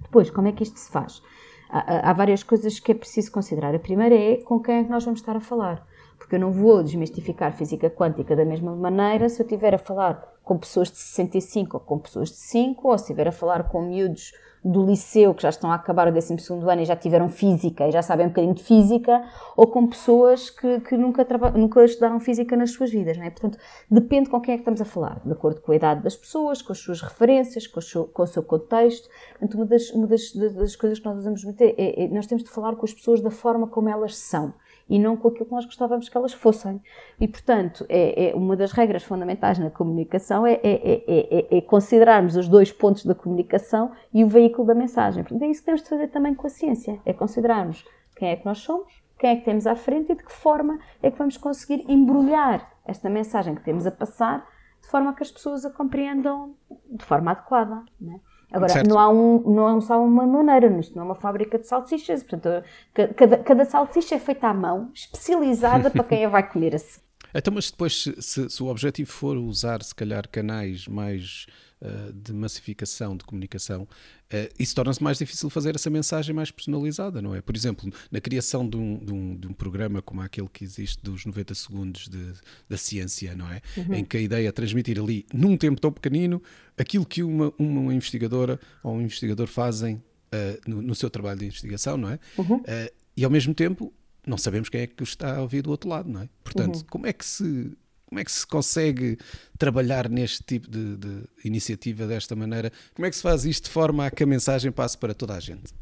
[0.00, 1.22] Depois, como é que isto se faz?
[1.68, 3.74] Há, há várias coisas que é preciso considerar.
[3.74, 5.86] A primeira é com quem é que nós vamos estar a falar.
[6.18, 10.20] Porque eu não vou desmistificar física quântica da mesma maneira se eu estiver a falar
[10.42, 13.82] com pessoas de 65 ou com pessoas de 5, ou se estiver a falar com
[13.82, 16.36] miúdos do liceu que já estão a acabar o 12
[16.68, 19.24] ano e já tiveram física e já sabem um bocadinho de física,
[19.56, 23.16] ou com pessoas que, que nunca, nunca estudaram física nas suas vidas.
[23.16, 23.30] Não é?
[23.30, 23.58] Portanto,
[23.90, 26.60] depende com quem é que estamos a falar, de acordo com a idade das pessoas,
[26.60, 29.08] com as suas referências, com o seu, com o seu contexto.
[29.30, 32.26] Portanto, uma das, uma das, das coisas que nós usamos muito é, é, é nós
[32.26, 34.52] temos de falar com as pessoas da forma como elas são
[34.90, 36.82] e não com aquilo que nós gostávamos que elas fossem.
[37.20, 42.48] E, portanto, é, é uma das regras fundamentais na comunicação é, é, é, considerarmos os
[42.48, 45.22] dois pontos da comunicação e o veículo da mensagem.
[45.22, 47.84] Portanto, é isso que temos de fazer também com a ciência, é considerarmos
[48.16, 50.80] quem é que nós somos, quem é que temos à frente e de que forma
[51.00, 54.44] é que vamos conseguir embrulhar esta mensagem que temos a passar
[54.82, 56.54] de forma que as pessoas a compreendam
[56.90, 57.84] de forma adequada.
[58.00, 58.29] Não é?
[58.52, 61.66] Agora, não há, um, não há só uma maneira, isto não é uma fábrica de
[61.66, 62.64] salsichas, portanto,
[63.14, 67.00] cada, cada salsicha é feita à mão, especializada para quem a vai comer assim.
[67.32, 71.46] Então, mas depois, se, se, se, o objetivo for usar, se calhar, canais mais
[71.82, 77.20] uh, de massificação de comunicação, uh, isso torna-se mais difícil fazer essa mensagem mais personalizada,
[77.20, 77.40] não é?
[77.40, 81.02] Por exemplo, na criação de um, de um, de um programa como aquele que existe
[81.02, 82.32] dos 90 segundos de,
[82.68, 83.60] da ciência, não é?
[83.76, 83.94] Uhum.
[83.94, 86.42] Em que a ideia é transmitir ali, num tempo tão pequenino,
[86.76, 91.46] aquilo que uma, uma investigadora ou um investigador fazem uh, no, no, seu trabalho de
[91.46, 92.18] investigação, não é?
[92.38, 92.62] Uhum.
[93.16, 93.92] e ao mesmo tempo
[94.26, 96.28] não sabemos quem é que está a ouvir do outro lado, não é?
[96.44, 96.84] Portanto, uhum.
[96.90, 97.72] como é que se
[98.10, 99.16] como é que se consegue
[99.56, 102.72] trabalhar neste tipo de, de, iniciativa desta maneira?
[102.94, 105.34] Como é que se faz isto de forma a que a mensagem passe para toda
[105.34, 105.72] a gente?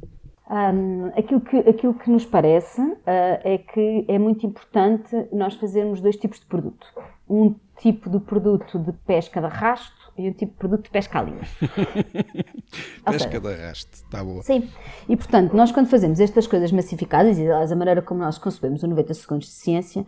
[0.50, 6.02] Um, aquilo, que, aquilo que nos parece uh, é que é muito importante nós fazermos
[6.02, 6.86] dois tipos de produto.
[7.28, 11.20] Um tipo de produto de pesca de arrasto e um tipo de produto de pesca
[11.20, 11.40] à linha.
[13.10, 14.42] pesca de arrasto, está boa.
[14.42, 14.68] Sim,
[15.08, 18.86] e portanto, nós quando fazemos estas coisas massificadas, e a maneira como nós concebemos o
[18.86, 20.04] 90 Segundos de Ciência,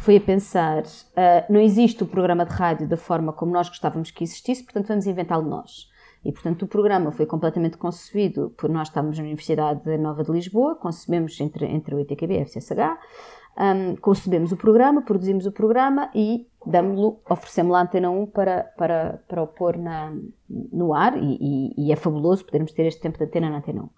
[0.00, 4.10] foi a pensar, uh, não existe o programa de rádio da forma como nós gostávamos
[4.10, 5.88] que existisse, portanto vamos inventá-lo nós.
[6.24, 10.74] E, portanto, o programa foi completamente concebido por nós estávamos na Universidade Nova de Lisboa,
[10.74, 12.98] concebemos entre, entre o ITQB e a FCSH,
[13.58, 18.64] um, concebemos o programa, produzimos o programa e damos-lo, oferecemos lá a Antena 1 para,
[18.76, 20.14] para, para o pôr na,
[20.48, 23.82] no ar e, e, e, é fabuloso podermos ter este tempo de antena na Antena
[23.82, 23.88] 1.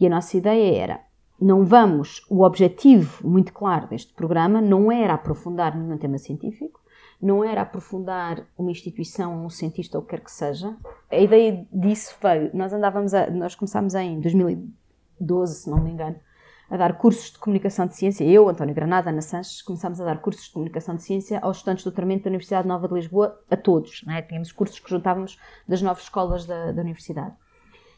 [0.00, 1.00] E a nossa ideia era,
[1.40, 6.80] não vamos, o objetivo muito claro deste programa não era aprofundar nenhum tema científico,
[7.20, 10.76] não era aprofundar uma instituição, um cientista ou o que quer que seja.
[11.10, 16.16] A ideia disso veio, nós andávamos, a, nós começámos em 2012, se não me engano,
[16.70, 18.24] a dar cursos de comunicação de ciência.
[18.24, 21.82] Eu, António Granada, Ana Sanches, começámos a dar cursos de comunicação de ciência aos estudantes
[21.82, 24.04] do doutoramento da Universidade Nova de Lisboa, a todos.
[24.08, 24.20] É?
[24.22, 27.34] Tínhamos cursos que juntávamos das nove escolas da, da universidade.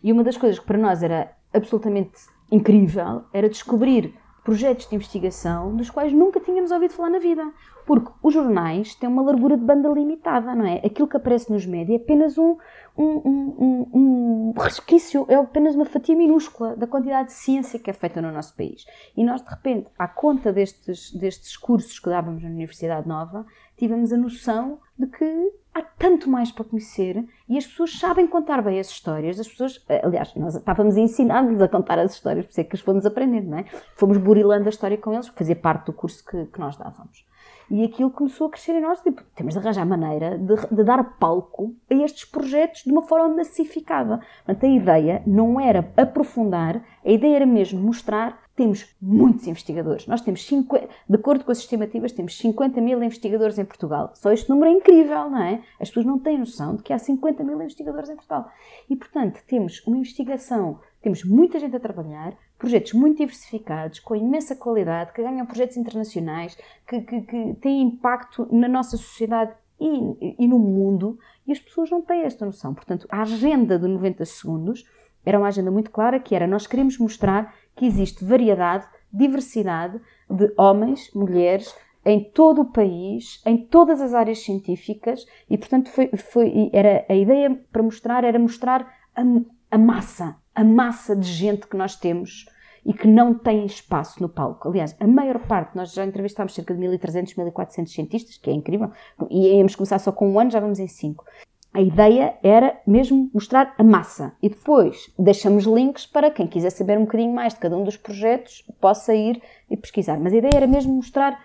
[0.02, 2.12] E uma das coisas que para nós era absolutamente
[2.50, 7.52] incrível era descobrir projetos de investigação dos quais nunca tínhamos ouvido falar na vida.
[7.86, 10.80] Porque os jornais têm uma largura de banda limitada, não é?
[10.84, 12.56] Aquilo que aparece nos médias é apenas um,
[12.96, 17.92] um, um, um, resquício, é apenas uma fatia minúscula da quantidade de ciência que é
[17.92, 18.84] feita no nosso país.
[19.16, 24.12] E nós, de repente, à conta destes, destes cursos que dávamos na Universidade Nova, tivemos
[24.12, 25.52] a noção de que
[25.98, 29.38] tanto mais para conhecer e as pessoas sabem contar bem as histórias.
[29.38, 32.80] As pessoas, aliás, nós estávamos ensinando-lhes a contar as histórias, por isso é que as
[32.80, 33.64] fomos aprendendo, não é?
[33.94, 37.24] Fomos burilando a história com eles, fazia parte do curso que, que nós dávamos.
[37.70, 41.16] E aquilo começou a crescer em nós, tipo, temos de arranjar maneira de, de, dar
[41.18, 44.20] palco a estes projetos de uma forma massificada.
[44.44, 50.06] Portanto, a ideia não era aprofundar, a ideia era mesmo mostrar temos muitos investigadores.
[50.06, 54.12] Nós temos, 50, de acordo com as estimativas, temos 50 mil investigadores em Portugal.
[54.12, 55.62] Só este número é incrível, não é?
[55.80, 58.50] As pessoas não têm noção de que há 50 mil investigadores em Portugal.
[58.90, 64.54] E, portanto, temos uma investigação, temos muita gente a trabalhar, projetos muito diversificados, com imensa
[64.54, 66.54] qualidade, que ganham projetos internacionais,
[66.86, 71.88] que, que, que têm impacto na nossa sociedade e, e, no mundo, e as pessoas
[71.88, 72.74] não têm esta noção.
[72.74, 74.84] Portanto, a agenda de 90 segundos
[75.24, 80.52] era uma agenda muito clara, que era nós queremos mostrar que existe variedade, diversidade de
[80.58, 86.70] homens, mulheres, em todo o país, em todas as áreas científicas, e portanto foi, foi
[86.74, 89.22] era a ideia para mostrar era mostrar a,
[89.70, 92.44] a massa, a massa de gente que nós temos
[92.84, 94.68] e que não tem espaço no palco.
[94.68, 98.90] Aliás, a maior parte, nós já entrevistámos cerca de 1.300, 1.400 cientistas, que é incrível,
[99.30, 101.24] e íamos começar só com um ano, já vamos em cinco.
[101.72, 106.98] A ideia era mesmo mostrar a massa e depois deixamos links para quem quiser saber
[106.98, 110.18] um bocadinho mais de cada um dos projetos possa ir e pesquisar.
[110.18, 111.40] Mas a ideia era mesmo mostrar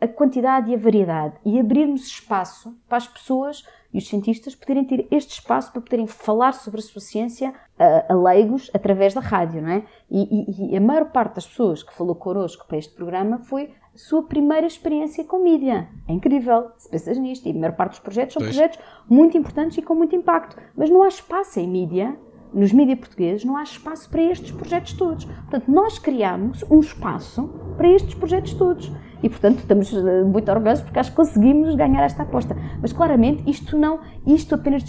[0.00, 4.84] a quantidade e a variedade e abrirmos espaço para as pessoas e os cientistas poderem
[4.84, 9.20] ter este espaço para poderem falar sobre a sua ciência a, a leigos através da
[9.20, 9.84] rádio, não é?
[10.10, 13.72] E, e, e, a maior parte das pessoas que falou connosco para este programa foi
[13.96, 15.88] sua primeira experiência com mídia.
[16.06, 17.46] É incrível, se pensas nisto.
[17.46, 18.54] E a maior parte dos projetos são pois.
[18.54, 18.78] projetos
[19.08, 20.56] muito importantes e com muito impacto.
[20.76, 22.16] Mas não há espaço em mídia
[22.56, 25.24] nos mídias portugueses não há espaço para estes projetos todos.
[25.24, 28.90] Portanto, nós criamos um espaço para estes projetos todos.
[29.22, 32.56] E, portanto, estamos eh, muito orgulhosos porque acho que conseguimos ganhar esta aposta.
[32.80, 34.84] Mas, claramente, isto não, isto apenas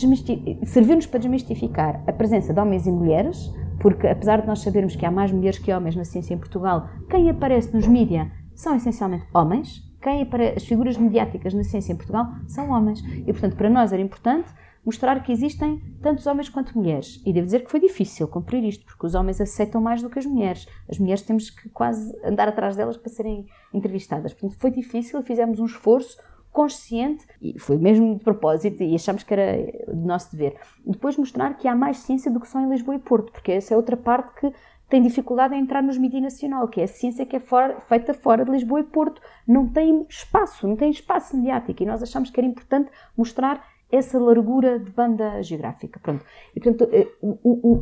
[0.63, 5.05] serviu-nos para desmistificar a presença de homens e mulheres, porque, apesar de nós sabermos que
[5.05, 9.27] há mais mulheres que homens na ciência em Portugal, quem aparece nos mídias são essencialmente
[9.31, 13.03] homens, quem aparece, as figuras mediáticas na ciência em Portugal são homens.
[13.05, 14.49] E, portanto, para nós era importante
[14.83, 17.21] mostrar que existem tantos homens quanto mulheres.
[17.25, 20.17] E devo dizer que foi difícil cumprir isto, porque os homens aceitam mais do que
[20.17, 20.67] as mulheres.
[20.89, 24.33] As mulheres temos que quase andar atrás delas para serem entrevistadas.
[24.33, 26.17] Portanto, foi difícil, fizemos um esforço
[26.51, 29.57] consciente e foi mesmo de propósito e achamos que era
[29.93, 30.57] de nosso dever.
[30.83, 33.75] Depois mostrar que há mais ciência do que só em Lisboa e Porto, porque essa
[33.75, 34.51] é outra parte que
[34.89, 38.13] tem dificuldade em entrar nos mídias nacional, que é a ciência que é fora, feita
[38.13, 39.21] fora de Lisboa e Porto.
[39.45, 44.19] Não tem espaço, não tem espaço mediático e nós achamos que era importante mostrar essa
[44.19, 45.99] largura de banda geográfica.
[45.99, 46.23] Pronto.
[46.55, 47.07] E, portanto, eh,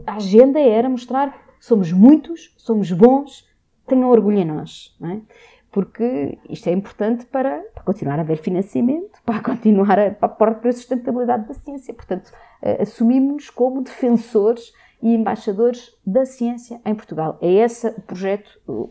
[0.06, 3.48] a agenda era mostrar somos muitos, somos bons,
[3.88, 4.96] tenham orgulho em nós.
[5.00, 5.22] Não é?
[5.72, 10.72] Porque isto é importante para, para, continuar a haver financiamento, para continuar a, para a
[10.72, 11.94] sustentabilidade da ciência.
[11.94, 14.72] Portanto, eh, assumimos-nos como defensores
[15.06, 17.38] e embaixadores da ciência em Portugal.
[17.39, 18.50] É esse o projeto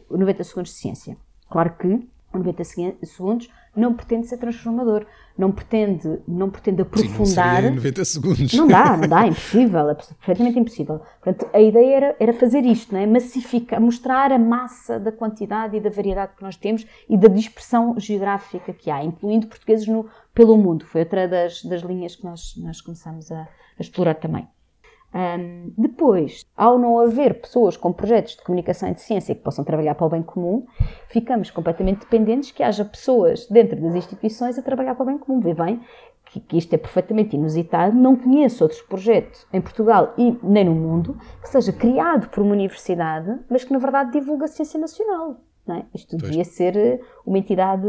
[0.09, 1.17] 90 Segundos de Ciência.
[1.51, 2.65] Claro que 90
[3.03, 5.05] segundos não pretende ser transformador,
[5.37, 7.63] não pretende, não pretende aprofundar.
[7.63, 8.55] Sim, não 90 segundos.
[8.55, 11.01] Não dá, não dá, é impossível, é perfeitamente impossível.
[11.21, 13.07] Portanto, a ideia era, era fazer isto, não é?
[13.07, 17.99] massificar, mostrar a massa da quantidade e da variedade que nós temos e da dispersão
[17.99, 20.87] geográfica que há, incluindo portugueses no, pelo mundo.
[20.87, 23.49] Foi outra das, das linhas que nós, nós começamos a, a
[23.81, 24.47] explorar também.
[25.15, 29.65] Um, depois, ao não haver pessoas com projetos de comunicação e de ciência que possam
[29.65, 30.67] trabalhar para o bem comum,
[31.07, 35.39] ficamos completamente dependentes que haja pessoas dentro das instituições a trabalhar para o bem comum.
[35.39, 35.81] Vê bem
[36.27, 37.97] que, que isto é perfeitamente inusitado.
[37.97, 42.53] Não conheço outros projetos em Portugal e nem no mundo que seja criado por uma
[42.53, 45.37] universidade, mas que na verdade divulga a ciência nacional.
[45.69, 45.85] É?
[45.95, 46.31] Isto pois.
[46.31, 47.87] devia ser uma entidade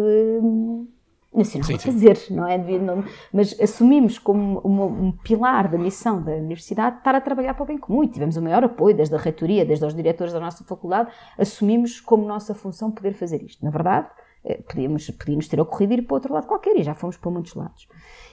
[1.35, 2.35] hum, nacional sim, fazer, sim.
[2.35, 2.57] não é?
[2.57, 7.63] Não, mas assumimos como um, um, pilar da missão da universidade estar a trabalhar para
[7.63, 10.39] o bem comum e tivemos o maior apoio desde a reitoria, desde os diretores da
[10.39, 13.63] nossa faculdade, assumimos como nossa função poder fazer isto.
[13.63, 14.07] Na verdade,
[14.45, 17.55] eh, podíamos, podíamos ter ocorrido ir para outro lado qualquer e já fomos para muitos
[17.55, 17.87] lados.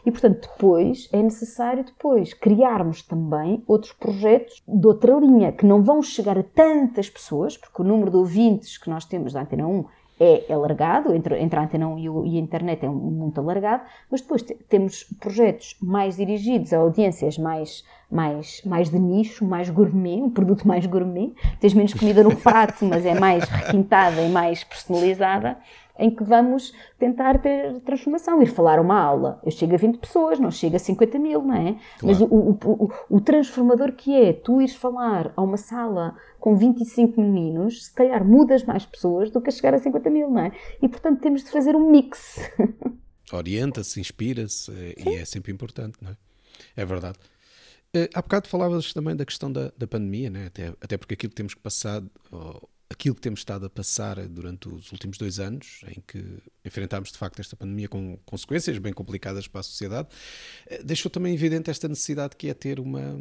[0.05, 5.83] E, portanto, depois é necessário depois criarmos também outros projetos de outra linha, que não
[5.83, 9.67] vão chegar a tantas pessoas, porque o número de ouvintes que nós temos da Antena
[9.67, 9.85] 1
[10.23, 14.21] é alargado, entre, entre a antena e, o, e, a internet é muito alargado, mas
[14.21, 20.31] depois temos projetos mais dirigidos a audiências mais, mais, mais de nicho, mais gourmet, um
[20.31, 25.59] produto mais gourmet, tens menos comida no prato, mas é mais requintada e mais personalizada,
[26.03, 29.41] em que vamos tentar ter transformação, ir falar uma aula.
[29.45, 31.73] Eu chego a 20 pessoas, não chego a 50 mil, não é?
[31.73, 31.81] Claro.
[32.03, 36.57] Mas o, o, o, o, transformador que é tu ires falar a uma sala com
[36.57, 40.41] 25 meninos, se calhar mudas mais pessoas do que a chegar a 50 mil, não
[40.41, 40.53] é?
[40.83, 42.41] E portanto temos de fazer um mix.
[43.33, 46.17] Orienta-se, inspira-se eh, e é sempre importante, não é?
[46.77, 47.19] É verdade.
[47.95, 50.47] Uh, há bocado falavas também da questão da, da pandemia, né?
[50.47, 52.03] até, até porque aquilo que temos que passar,
[52.93, 56.23] aquilo que temos estado a passar durante os últimos dois anos, em que
[56.65, 60.09] enfrentámos de facto esta pandemia com consequências bem complicadas para a sociedade,
[60.67, 63.19] eh, deixou também evidente esta necessidade que é ter uma,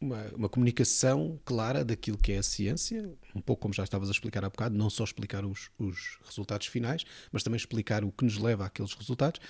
[0.00, 4.12] uma, uma, comunicação clara daquilo que é a ciência, um pouco como já estavas a
[4.12, 8.24] explicar há bocado, não só explicar os, os resultados finais, mas também explicar o que
[8.24, 9.40] nos leva àqueles resultados.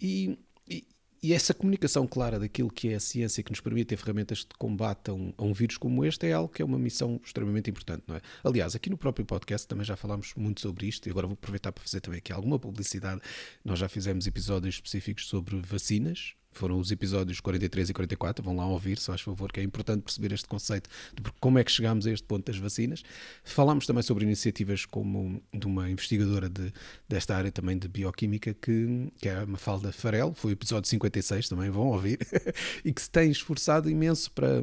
[0.00, 0.86] E, e,
[1.22, 5.12] e, essa comunicação clara daquilo que é a ciência que nos permite ter ferramentas a
[5.12, 8.16] um, a um, vírus como este é algo que é uma missão extremamente importante, não
[8.16, 8.20] é?
[8.42, 11.72] Aliás, aqui no próprio podcast também já falámos muito sobre isto e agora vou aproveitar
[11.72, 13.20] para fazer também aqui alguma publicidade.
[13.64, 18.66] Nós já fizemos episódios específicos sobre vacinas, foram os episódios 43 e 44, vão lá
[18.66, 22.06] ouvir, se faz favor, que é importante perceber este conceito de como é que chegámos
[22.06, 23.02] a este ponto das vacinas.
[23.44, 26.72] Falámos também sobre iniciativas como de uma investigadora de,
[27.08, 31.48] desta área também de bioquímica, que, que é a Mafalda Farel, foi o episódio 56,
[31.48, 32.18] também vão ouvir,
[32.84, 34.62] e que se tem esforçado imenso para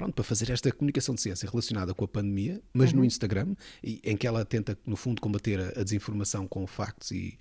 [0.00, 3.00] pronto, para fazer esta comunicação de ciência relacionada com a pandemia, mas uhum.
[3.00, 7.38] no Instagram, em que ela tenta, no fundo, combater a, a desinformação com factos e,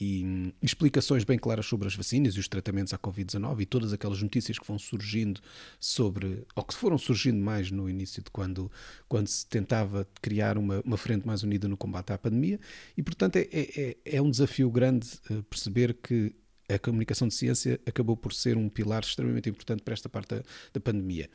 [0.00, 4.22] e explicações bem claras sobre as vacinas e os tratamentos à Covid-19 e todas aquelas
[4.22, 5.40] notícias que vão surgindo
[5.80, 8.70] sobre, ou que foram surgindo mais no início de quando,
[9.08, 12.60] quando se tentava criar uma, uma frente mais unida no combate à pandemia.
[12.96, 16.34] E, portanto, é, é, é um desafio grande uh, perceber que
[16.68, 20.42] a comunicação de ciência acabou por ser um pilar extremamente importante para esta parte da,
[20.74, 21.30] da pandemia.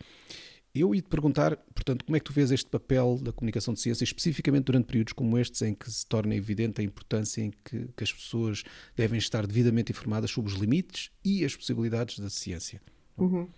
[0.73, 3.81] Eu ia te perguntar, portanto, como é que tu vês este papel da comunicação de
[3.81, 7.89] ciência, especificamente durante períodos como estes, em que se torna evidente a importância em que,
[7.95, 8.63] que as pessoas
[8.95, 12.81] devem estar devidamente informadas sobre os limites e as possibilidades da ciência?
[13.17, 13.49] Uhum.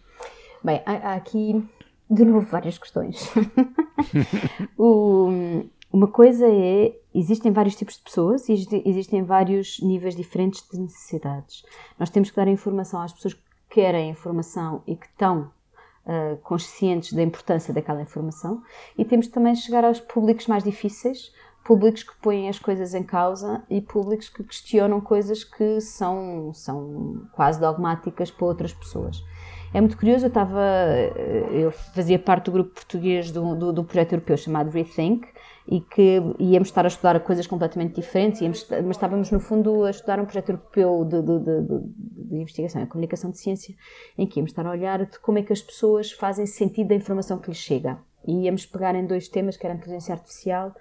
[0.64, 1.64] Bem, há, há, aqui,
[2.10, 3.30] de novo, várias questões.
[4.76, 5.30] o,
[5.92, 8.54] uma coisa é, existem vários tipos de pessoas e
[8.86, 11.64] existem vários níveis diferentes de necessidades.
[12.00, 15.52] Nós temos que dar informação às pessoas que querem informação e que estão
[16.06, 18.62] uh, conscientes da importância daquela informação
[18.98, 21.32] e temos também chegar aos públicos mais difíceis,
[21.64, 27.28] públicos que põem as coisas em causa e públicos que questionam coisas que são, são
[27.32, 29.24] quase dogmáticas para outras pessoas.
[29.74, 30.62] É muito curioso, eu estava,
[31.52, 35.28] eu fazia parte do grupo português do, do, do projeto europeu chamado Rethink,
[35.68, 39.92] e que íamos estar a estudar coisas completamente diferentes, íamos, mas estávamos no fundo a
[39.92, 43.74] estudar um projeto europeu de, de, de, de investigação e comunicação de ciência,
[44.18, 46.96] em que íamos estar a olhar de como é que as pessoas fazem sentido da
[46.96, 47.98] informação que lhes chega.
[48.28, 50.74] E íamos pegar em dois temas, que eram a inteligência artificial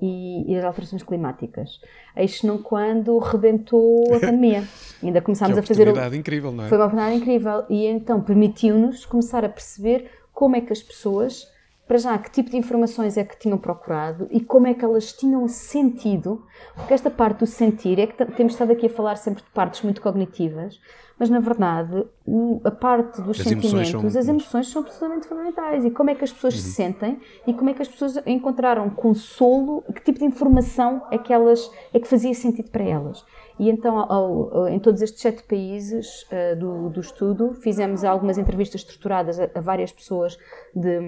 [0.00, 1.80] e, e, as alterações climáticas.
[2.16, 4.64] Eis não quando rebentou a pandemia.
[5.02, 5.74] Ainda começámos a fazer.
[5.74, 6.68] Foi uma oportunidade incrível, não é?
[6.68, 7.64] Foi uma oportunidade incrível.
[7.68, 11.49] E então permitiu-nos começar a perceber como é que as pessoas
[11.90, 15.12] para já, que tipo de informações é que tinham procurado e como é que elas
[15.12, 19.42] tinham sentido, porque esta parte do sentir é que temos estado aqui a falar sempre
[19.42, 20.80] de partes muito cognitivas,
[21.20, 24.20] mas na verdade o, a parte dos as sentimentos, emoções são...
[24.20, 26.60] as emoções são absolutamente fundamentais e como é que as pessoas uhum.
[26.60, 31.18] se sentem e como é que as pessoas encontraram consolo, que tipo de informação é
[31.18, 33.22] que elas é que fazia sentido para elas.
[33.60, 38.38] E então, ao, ao, em todos estes sete países uh, do, do, estudo, fizemos algumas
[38.38, 40.38] entrevistas estruturadas a, a várias pessoas
[40.74, 40.98] de,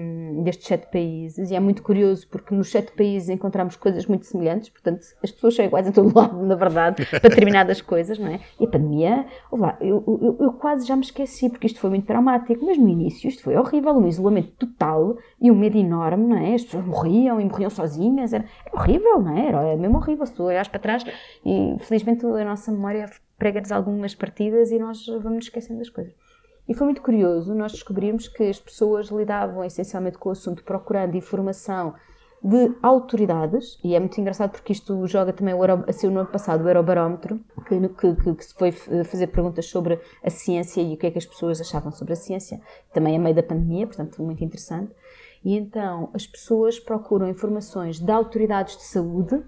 [0.43, 1.49] destes sete países.
[1.49, 4.69] E é muito curioso porque nos sete países encontramos coisas muito semelhantes.
[4.69, 8.39] Portanto, as pessoas são iguais em todo lado, na verdade, para determinadas coisas, não é?
[8.59, 12.05] E a pandemia, lá, eu, eu, eu, quase já me esqueci porque isto foi muito
[12.05, 12.65] traumático.
[12.65, 16.53] Mas no início isto foi horrível, um isolamento total e um medo enorme, não é?
[16.53, 18.33] As pessoas morriam e morriam sozinhas.
[18.33, 19.47] Era, era horrível, não é?
[19.47, 20.25] Era mesmo horrível.
[20.25, 21.03] Se tu olhas para trás
[21.45, 26.13] e felizmente a nossa memória prega-nos algumas partidas e nós vamos esquecendo das coisas.
[26.67, 31.15] E foi muito curioso nós descobrirmos que as pessoas lidavam essencialmente com o assunto procurando
[31.15, 31.93] informação
[32.43, 36.29] de autoridades, e é muito engraçado porque isto joga também o Euro, assim, no ano
[36.29, 40.97] passado o Eurobarómetro, que, que, que, se foi fazer perguntas sobre a ciência e o
[40.97, 42.59] que é que as pessoas achavam sobre a ciência,
[42.93, 44.91] também a meio da pandemia, portanto muito interessante.
[45.43, 49.41] E então as pessoas procuram informações de autoridades de saúde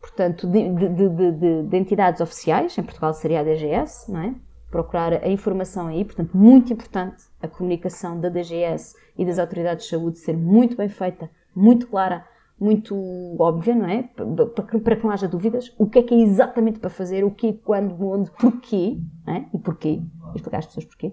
[0.00, 4.34] portanto, de, de, de, de, entidades oficiais, em Portugal seria a DGS, não é?
[4.70, 9.90] procurar a informação aí, portanto, muito importante a comunicação da DGS e das autoridades de
[9.90, 12.24] saúde ser muito bem feita, muito clara,
[12.60, 12.96] muito
[13.38, 14.02] óbvia, não é?
[14.02, 15.72] Para, que não haja dúvidas.
[15.78, 19.44] O que é que é exatamente para fazer, o que, quando, onde, porquê, é?
[19.54, 20.02] e porquê,
[20.34, 21.12] explicar às pessoas porquê.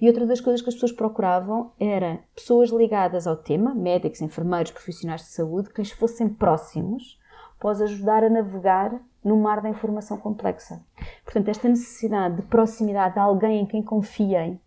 [0.00, 4.70] E outra das coisas que as pessoas procuravam era pessoas ligadas ao tema, médicos, enfermeiros,
[4.70, 7.18] profissionais de saúde, que lhes fossem próximos,
[7.60, 10.80] pode ajudar a navegar no mar da informação complexa.
[11.24, 14.60] Portanto, esta necessidade de proximidade de alguém em quem confiem,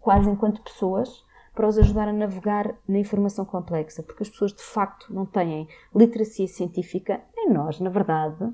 [0.00, 1.24] quase enquanto pessoas,
[1.58, 5.66] para os ajudar a navegar na informação complexa, porque as pessoas de facto não têm
[5.92, 8.48] literacia científica, nem nós, na verdade.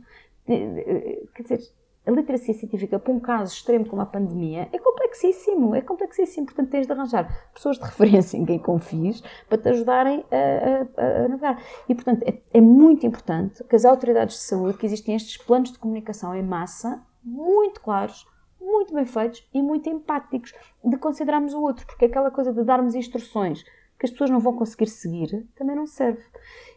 [0.46, 1.60] Quer dizer,
[2.06, 6.46] a literacia científica para um caso extremo como a pandemia é complexíssimo, é complexíssimo.
[6.46, 11.24] Portanto, tens de arranjar pessoas de referência em quem confies para te ajudarem a, a,
[11.24, 11.62] a navegar.
[11.86, 15.70] E, portanto, é, é, muito importante que as autoridades de saúde, que existem estes planos
[15.70, 18.26] de comunicação em massa, muito claros,
[18.64, 22.94] muito bem feitos e muito empáticos, de considerarmos o outro, porque aquela coisa de darmos
[22.94, 23.64] instruções
[23.98, 26.22] que as pessoas não vão conseguir seguir, também não serve.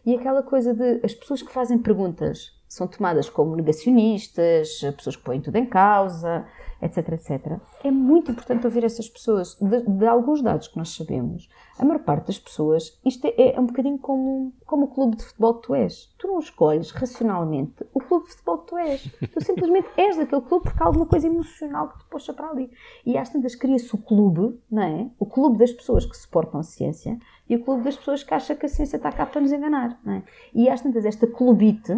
[0.06, 5.22] E aquela coisa de as pessoas que fazem perguntas são tomadas como negacionistas, pessoas que
[5.22, 6.46] põem tudo em causa,
[6.80, 7.58] etc, etc.
[7.82, 9.56] É muito importante ouvir essas pessoas.
[9.60, 11.48] De, de, alguns dados que nós sabemos,
[11.78, 15.24] a maior parte das pessoas, isto é, é, um bocadinho como, como o clube de
[15.24, 16.14] futebol que tu és.
[16.18, 19.02] Tu não escolhes racionalmente o clube de futebol que tu és.
[19.32, 22.70] Tu simplesmente és daquele clube porque há alguma coisa emocional que te puxa para ali.
[23.04, 25.10] E às tantas cria-se o clube, não é?
[25.18, 27.18] O clube das pessoas que suportam a ciência
[27.48, 29.98] e o clube das pessoas que acham que a ciência está cá para nos enganar,
[30.04, 30.22] não é?
[30.54, 31.96] E às tantas esta clubite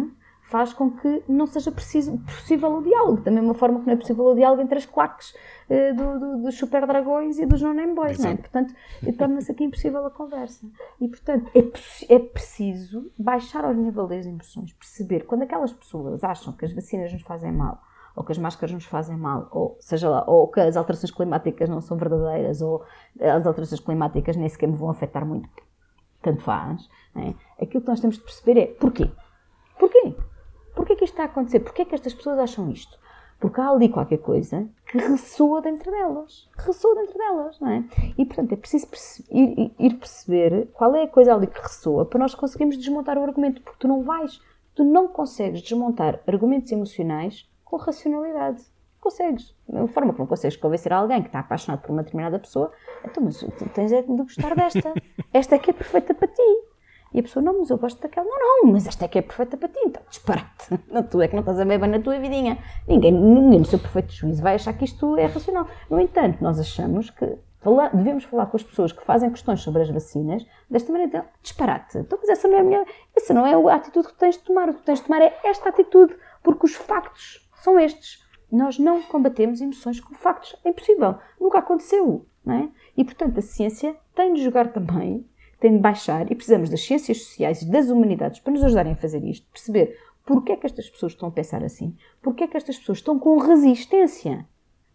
[0.51, 3.21] faz com que não seja preciso, possível o diálogo.
[3.21, 5.33] Da mesma forma que não é possível o diálogo entre as claques
[5.69, 8.19] uh, do, do, dos super dragões e dos non boys.
[8.19, 8.35] Não é?
[8.35, 8.75] Portanto,
[9.17, 10.67] torna-se aqui impossível a conversa.
[10.99, 16.51] E, portanto, é, é preciso baixar aos níveis das emoções, perceber quando aquelas pessoas acham
[16.53, 17.81] que as vacinas nos fazem mal
[18.13, 21.69] ou que as máscaras nos fazem mal, ou seja lá, ou que as alterações climáticas
[21.69, 22.83] não são verdadeiras, ou
[23.21, 25.49] as alterações climáticas nem sequer me vão afetar muito,
[26.21, 26.89] tanto faz.
[27.15, 27.33] É?
[27.63, 29.09] Aquilo que nós temos de perceber é porquê?
[29.79, 30.13] Porquê?
[30.75, 31.59] Porquê que isto está a acontecer?
[31.59, 32.99] Porquê que estas pessoas acham isto?
[33.41, 36.47] Porque há ali qualquer coisa que ressoa dentro delas.
[36.55, 37.83] Que ressoa dentro delas, não é?
[38.15, 42.05] E, portanto, é preciso perce ir, ir, perceber qual é a coisa ali que ressoa
[42.05, 43.61] para nós conseguirmos desmontar o argumento.
[43.63, 44.39] Porque tu não vais,
[44.75, 48.63] tu não consegues desmontar argumentos emocionais com racionalidade.
[48.99, 49.55] Consegues.
[49.67, 52.71] Da forma não consegues convencer alguém que está apaixonado por uma determinada pessoa,
[53.03, 54.93] então, mas tu tens é de gostar desta.
[55.33, 56.70] Esta é que é perfeita para ti.
[57.13, 58.25] E a pessoa, não, mas eu gosto daquela.
[58.25, 59.79] Não, não, mas esta é que é perfeita para ti.
[59.85, 60.79] Então, disparate.
[60.89, 62.57] Não, tu é que não estás a ver bem na tua vidinha.
[62.87, 65.67] Ninguém, ninguém no seu perfeito juízo vai achar que isto é racional.
[65.89, 67.37] No entanto, nós achamos que
[67.93, 71.09] devemos falar com as pessoas que fazem questões sobre as vacinas desta maneira.
[71.09, 71.97] Então, disparate.
[71.97, 72.85] Então, mas essa não é a minha.
[73.15, 74.69] Essa não é a atitude que tens de tomar.
[74.69, 78.19] O que tens de tomar é esta atitude, porque os factos são estes.
[78.51, 80.55] Nós não combatemos emoções com factos.
[80.63, 81.15] É impossível.
[81.39, 82.25] Nunca aconteceu.
[82.43, 82.69] Não é?
[82.97, 85.25] E, portanto, a ciência tem de jogar também
[85.61, 88.97] tem de baixar e precisamos das ciências sociais e das humanidades para nos ajudarem a
[88.97, 89.95] fazer isto, perceber
[90.25, 93.17] porque é que estas pessoas estão a pensar assim, porque é que estas pessoas estão
[93.19, 94.45] com resistência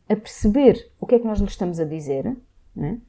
[0.08, 2.36] a perceber o que é que nós lhes estamos a dizer
[2.74, 3.00] né?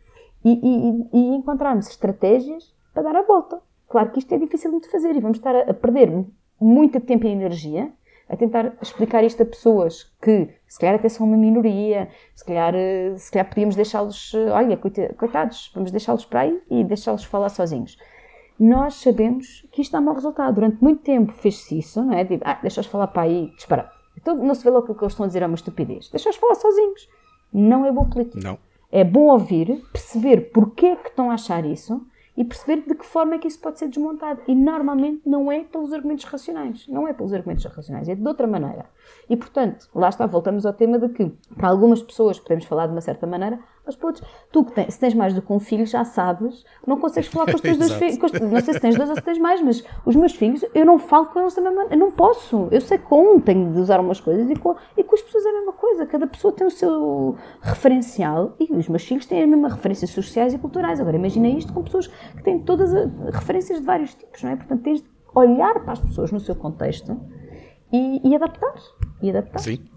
[0.45, 3.59] e, e, e, encontrarmos estratégias para dar a volta.
[3.87, 6.25] Claro que isto é difícil de fazer e vamos estar a, a perder
[6.59, 7.91] muito tempo e energia
[8.29, 12.75] a tentar explicar isto a pessoas que se calhar até são uma minoria, se calhar,
[12.75, 17.49] eh, se calhar podíamos deixá-los, eh, olha, coitados, vamos deixá-los para aí e deixá-los falar
[17.49, 17.97] sozinhos.
[18.59, 20.55] Nós sabemos que isto dá mau resultado.
[20.55, 22.25] Durante muito tempo fez-se isso, não é?
[22.25, 23.91] Tipo, ah, deixa-os falar para aí, disparar.
[24.17, 26.09] Então não se vê logo que o que eles estão a dizer é uma estupidez.
[26.09, 27.07] Deixa-os falar sozinhos.
[27.53, 28.39] Não é boa política.
[28.43, 28.57] Não.
[28.91, 32.01] É bom ouvir, perceber porque é que estão a achar isso
[32.37, 34.41] e perceber de que forma é que isso pode ser desmontado.
[34.47, 36.87] E normalmente não é pelos argumentos racionais.
[36.87, 38.85] Não é pelos argumentos racionais, é de outra maneira.
[39.27, 42.91] E portanto, lá está, voltamos ao tema de que para algumas pessoas podemos falar de
[42.91, 43.59] uma certa maneira,
[43.95, 46.99] para outros, tu que tens, se tens mais do que um filho, já sabes, não
[46.99, 48.17] consegues falar com os teus dois filhos.
[48.17, 50.99] Não sei se tens dois ou se tens mais, mas os meus filhos, eu não
[50.99, 51.95] falo com eles da mesma maneira.
[51.95, 52.67] Eu não posso.
[52.71, 55.45] Eu sei com um tenho de usar umas coisas e com, e com as pessoas
[55.45, 56.05] é a mesma coisa.
[56.05, 60.53] Cada pessoa tem o seu referencial e os meus filhos têm a mesma referências sociais
[60.53, 60.99] e culturais.
[60.99, 64.55] Agora imagina isto com pessoas que têm todas as referências de vários tipos, não é?
[64.55, 67.19] Portanto, tens de olhar para as pessoas no seu contexto
[67.91, 68.73] e, e adaptar.
[69.21, 69.59] E adaptar.
[69.59, 69.96] Sim.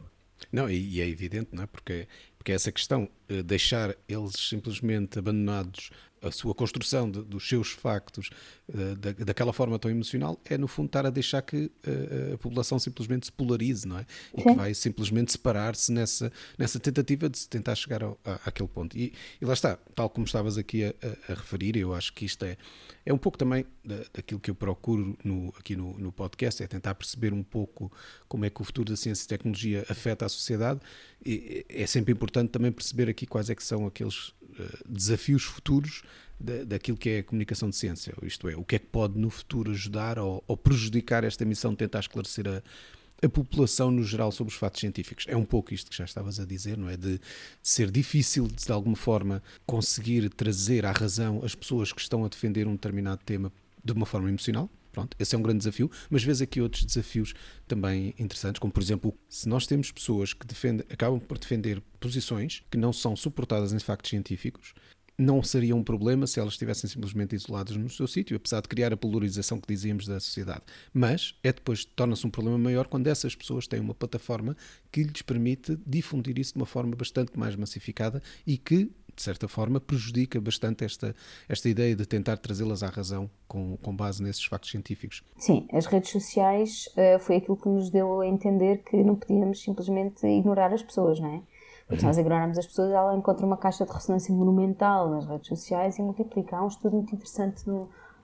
[0.52, 1.66] Não, e, e, é evidente, não é?
[1.66, 5.90] Porque, porque essa questão, eh, deixar eles simplesmente abandonados
[6.22, 8.30] a sua construção de, dos seus factos
[8.68, 11.56] uh, da, daquela forma tão emocional é no fundo estar a deixar que
[11.86, 14.06] uh, a população simplesmente se polarize, não é?
[14.36, 14.48] E Sim.
[14.48, 18.96] que vai simplesmente separar-se nessa, nessa tentativa de se tentar chegar ao, a, àquele ponto.
[18.96, 22.24] E, e, lá está, tal como estavas aqui a, a, a, referir, eu acho que
[22.24, 22.56] isto é,
[23.04, 26.66] é um pouco também da, daquilo que eu procuro no, aqui no, no podcast, é
[26.66, 27.90] tentar perceber um pouco
[28.28, 30.80] como é que o futuro da ciência e tecnologia afeta a sociedade.
[31.24, 34.39] E é sempre importante também perceber aqui quais é que são aqueles eh,
[34.88, 36.02] desafios futuros
[36.38, 39.18] da, daquilo que é a comunicação de ciência, isto é, o que é que pode
[39.18, 42.62] no futuro ajudar ou, ou prejudicar esta missão de tentar esclarecer a,
[43.22, 45.26] a população no geral sobre os fatos científicos.
[45.28, 46.96] É um pouco isto que já estavas a dizer, não é?
[46.96, 47.20] De
[47.62, 52.28] ser difícil, de, de alguma forma, conseguir trazer à razão as pessoas que estão a
[52.28, 53.52] defender um determinado tema
[53.84, 54.70] de uma forma emocional.
[54.92, 57.34] Pronto, esse é um grande desafio, mas vês aqui outros desafios
[57.66, 62.62] também interessantes, como por exemplo, se nós temos pessoas que defendem, acabam por defender posições
[62.70, 64.74] que não são suportadas em factos científicos,
[65.20, 68.92] não seria um problema se elas estivessem simplesmente isoladas no seu sítio, apesar de criar
[68.92, 70.62] a polarização que dizíamos da sociedade.
[70.92, 74.56] Mas é depois torna-se um problema maior quando essas pessoas têm uma plataforma
[74.90, 79.46] que lhes permite difundir isso de uma forma bastante mais massificada e que de certa
[79.46, 81.14] forma, prejudica bastante esta,
[81.46, 85.22] esta ideia de tentar trazê-las à razão com, com base nesses factos científicos.
[85.36, 89.62] Sim, as redes sociais uh, foi aquilo que nos deu a entender que não podíamos
[89.62, 91.42] simplesmente ignorar as pessoas, não é?
[91.96, 95.98] Se nós ignorarmos as pessoas, ela encontra uma caixa de ressonância monumental nas redes sociais
[95.98, 96.56] e multiplica.
[96.56, 97.64] Há um estudo muito interessante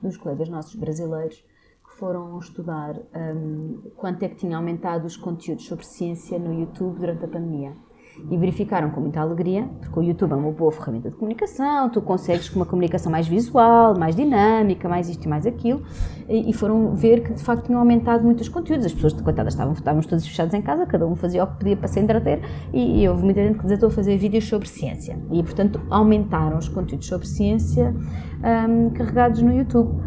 [0.01, 1.44] dos colegas nossos brasileiros
[1.84, 7.01] que foram estudar um, quanto é que tinha aumentado os conteúdos sobre ciência no YouTube
[7.01, 7.76] durante a pandemia
[8.31, 12.01] e verificaram com muita alegria, porque o YouTube é uma boa ferramenta de comunicação, tu
[12.01, 15.83] consegues uma comunicação mais visual, mais dinâmica, mais isto e mais aquilo,
[16.29, 18.87] e, foram ver que de facto tinham aumentado muito os conteúdos.
[18.87, 21.77] As pessoas, coitadas, estavam, estávamos todos fechados em casa, cada um fazia o que podia
[21.77, 22.41] para se entreter,
[22.73, 25.19] e, e houve muita gente que desatou a fazer vídeos sobre ciência.
[25.31, 27.95] E portanto aumentaram os conteúdos sobre ciência
[28.69, 30.03] um, carregados no YouTube.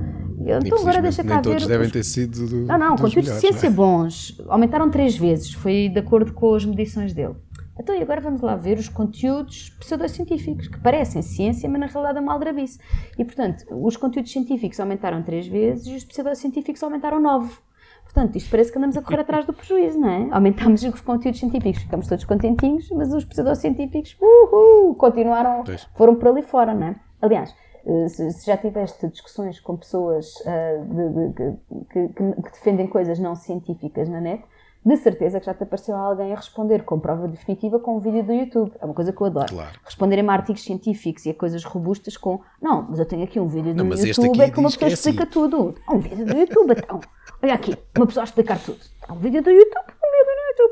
[0.65, 1.49] Então agora deixa cá nem ver.
[1.49, 2.47] todos devem ter sido.
[2.47, 3.69] Do, não, não, conteúdos de ciência é?
[3.69, 4.41] bons.
[4.47, 7.35] Aumentaram três vezes, foi de acordo com as medições dele.
[7.79, 12.17] Então, e agora vamos lá ver os conteúdos pseudocientíficos, que parecem ciência, mas na realidade
[12.17, 12.77] é uma aldrabice.
[13.17, 17.55] E, portanto, os conteúdos científicos aumentaram três vezes e os pseudocientíficos aumentaram nove.
[18.03, 20.27] Portanto, isto parece que andamos a correr atrás do prejuízo, não é?
[20.31, 25.63] Aumentamos os conteúdos científicos, ficamos todos contentinhos, mas os pseudocientíficos, uhul, continuaram,
[25.95, 26.95] foram por ali fora, não é?
[27.21, 27.55] Aliás,
[27.85, 31.57] eh, se já tiveste discussões com pessoas uh, de, de,
[31.91, 34.43] que, que, que defendem coisas não científicas na net,
[34.85, 38.23] de certeza que já te apareceu alguém a responder com prova definitiva com um vídeo
[38.23, 38.71] do YouTube.
[38.79, 39.47] É uma coisa que eu adoro.
[39.47, 39.79] Claro.
[39.83, 43.47] Responderem-me a artigos científicos e a coisas robustas com não, mas eu tenho aqui um
[43.47, 45.31] vídeo do não, YouTube é que uma pessoa que é explica assim.
[45.31, 45.75] tudo.
[45.89, 46.99] Um vídeo do YouTube, então.
[47.41, 48.79] Olha aqui, uma pessoa a explicar tudo.
[49.07, 49.93] Há um vídeo do YouTube,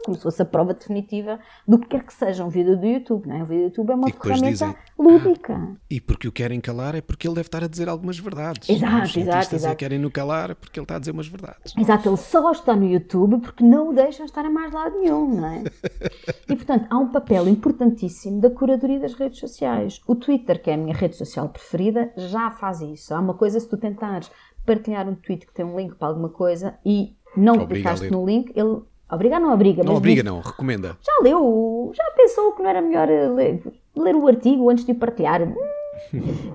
[0.08, 1.38] como se fosse a prova definitiva
[1.68, 3.44] do que quer que seja um vídeo do YouTube, não é?
[3.44, 5.54] O vídeo do YouTube é uma ferramenta dizem, lúdica.
[5.54, 8.70] Ah, e porque o querem calar é porque ele deve estar a dizer algumas verdades.
[8.70, 9.76] Exato, Os exato, exato.
[9.76, 11.74] querem no calar porque ele está a dizer umas verdades.
[11.78, 15.42] Exato, ele só está no YouTube porque não o deixam estar a mais lado nenhum,
[15.42, 15.64] não é?
[16.48, 20.00] e portanto, há um papel importantíssimo da curadoria das redes sociais.
[20.08, 23.14] O Twitter, que é a minha rede social preferida, já faz isso.
[23.14, 24.32] Há uma coisa, se tu tentares
[24.66, 28.54] partilhar um tweet que tem um link para alguma coisa e não clicaste no link,
[28.56, 30.98] ele Obrigar não obriga, Não obriga, não, recomenda.
[31.02, 33.64] Já leu, já pensou que não era melhor ler,
[33.96, 35.42] ler o artigo antes de o partilhar?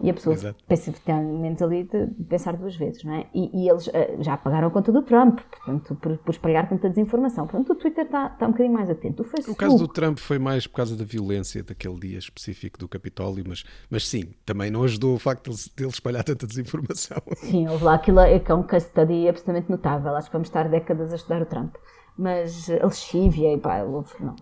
[0.02, 0.36] E a pessoa
[0.68, 3.26] pensa, tem menos ali de pensar duas vezes, não é?
[3.34, 6.90] E, e eles uh, já pagaram a conta do Trump, portanto, por, por espalhar tanta
[6.90, 7.46] desinformação.
[7.46, 9.22] Portanto, o Twitter está tá um bocadinho mais atento.
[9.22, 9.52] O, Facebook...
[9.52, 13.44] o caso do Trump foi mais por causa da violência daquele dia específico do Capitólio,
[13.48, 17.22] mas, mas sim, também não ajudou o facto de ele espalhar tanta desinformação.
[17.36, 20.14] Sim, houve lá aquilo é, é um case study absolutamente notável.
[20.14, 21.74] Acho que vamos estar décadas a estudar o Trump
[22.16, 23.78] mas a lexívia, e pá,
[24.20, 24.36] não.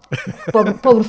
[0.53, 1.05] Pobre, pobre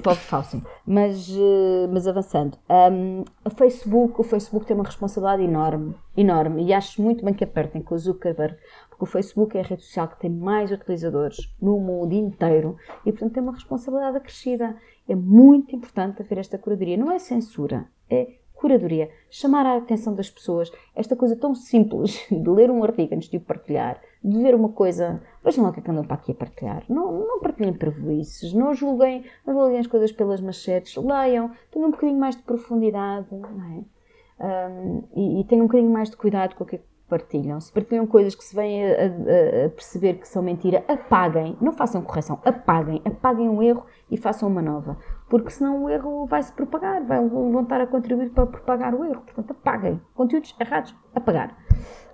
[0.00, 0.62] pobre Fauci.
[0.86, 6.72] Mas, eh, mas avançando, um, a Facebook, o Facebook tem uma responsabilidade enorme, enorme, e
[6.72, 8.56] acho muito bem que apertem com o Zuckerberg,
[8.88, 13.12] porque o Facebook é a rede social que tem mais utilizadores no mundo inteiro e,
[13.12, 14.76] portanto, tem uma responsabilidade acrescida.
[15.08, 16.96] É muito importante haver esta curadoria.
[16.96, 19.08] Não é censura, é curadoria.
[19.30, 23.36] Chamar a atenção das pessoas, esta coisa tão simples de ler um artigo antes de
[23.36, 26.32] o partilhar, de ver uma coisa, vejam lá o que é que andam para aqui
[26.32, 26.84] a partilhar.
[26.88, 31.92] Não, não partilhem prejuízos, não julguem, não julguem as coisas pelas machetes, leiam, tenham um
[31.92, 33.96] bocadinho mais de profundidade, não é?
[34.38, 37.60] Um, e, e tenham um bocadinho mais de cuidado com o que é que partilham.
[37.60, 41.72] Se partilham coisas que se vêm a, a, a, perceber que são mentira, apaguem, não
[41.72, 44.96] façam correção, apaguem, apaguem o erro e façam uma nova.
[45.28, 49.04] Porque senão o erro vai se propagar, vai, vão estar a contribuir para propagar o
[49.04, 49.22] erro.
[49.22, 50.00] Portanto, apaguem.
[50.14, 51.56] Conteúdos errados, apagar.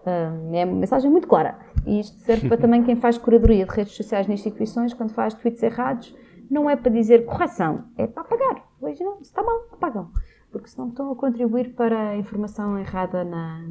[0.02, 1.58] Uh, é uma mensagem muito clara.
[1.86, 5.34] E isto serve para também quem faz curadoria de redes sociais nas instituições, quando faz
[5.34, 6.14] tweets errados,
[6.50, 8.64] não é para dizer correção, é para apagar.
[8.80, 10.10] Hoje não, se está mal, apagam.
[10.50, 13.64] Porque senão estão a contribuir para a informação errada na,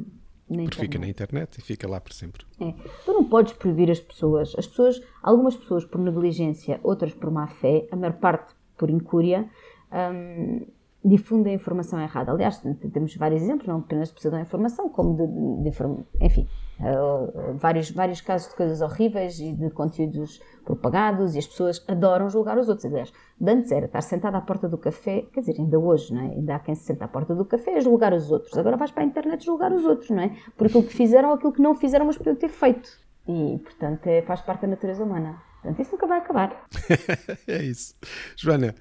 [0.52, 2.44] na Porque fica na internet e fica lá por sempre.
[2.60, 2.72] É.
[3.04, 4.54] Tu não podes proibir as pessoas.
[4.56, 9.48] As pessoas, algumas pessoas por negligência, outras por má fé, a maior parte por incúria,
[9.92, 10.66] um,
[11.04, 12.32] difundem a informação errada.
[12.32, 16.48] Aliás, temos vários exemplos, não apenas de pseudo-informação, como de, de, de enfim,
[16.82, 22.28] uh, vários, vários casos de coisas horríveis e de conteúdos propagados e as pessoas adoram
[22.28, 22.84] julgar os outros.
[22.86, 26.34] Aliás, antes era estar sentado à porta do café, quer dizer, ainda hoje, não é?
[26.34, 28.56] Ainda há quem se senta à porta do café a julgar os outros.
[28.58, 30.36] Agora vais para a internet julgar os outros, não é?
[30.56, 33.00] Por aquilo que fizeram ou aquilo que não fizeram, mas podiam ter feito.
[33.26, 35.40] E, portanto, é, faz parte da natureza humana.
[35.62, 36.66] Portanto, isso nunca vai acabar.
[37.46, 37.94] é isso.
[38.36, 38.74] Joana,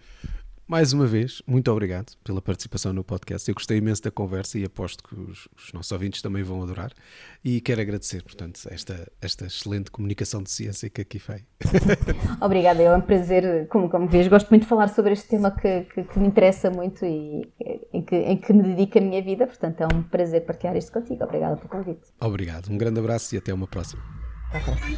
[0.71, 3.49] mais uma vez, muito obrigado pela participação no podcast.
[3.49, 6.93] Eu gostei imenso da conversa e aposto que os, os nossos ouvintes também vão adorar.
[7.43, 11.43] E quero agradecer, portanto, esta, esta excelente comunicação de ciência que aqui foi.
[12.39, 15.81] Obrigada, é um prazer, como, como vês, gosto muito de falar sobre este tema que,
[15.93, 17.51] que, que me interessa muito e
[17.91, 20.93] em que, em que me dedico a minha vida, portanto é um prazer partilhar isto
[20.93, 21.21] contigo.
[21.21, 22.07] Obrigada pelo convite.
[22.21, 24.01] Obrigado, um grande abraço e até uma próxima.
[24.47, 24.97] Até a próxima.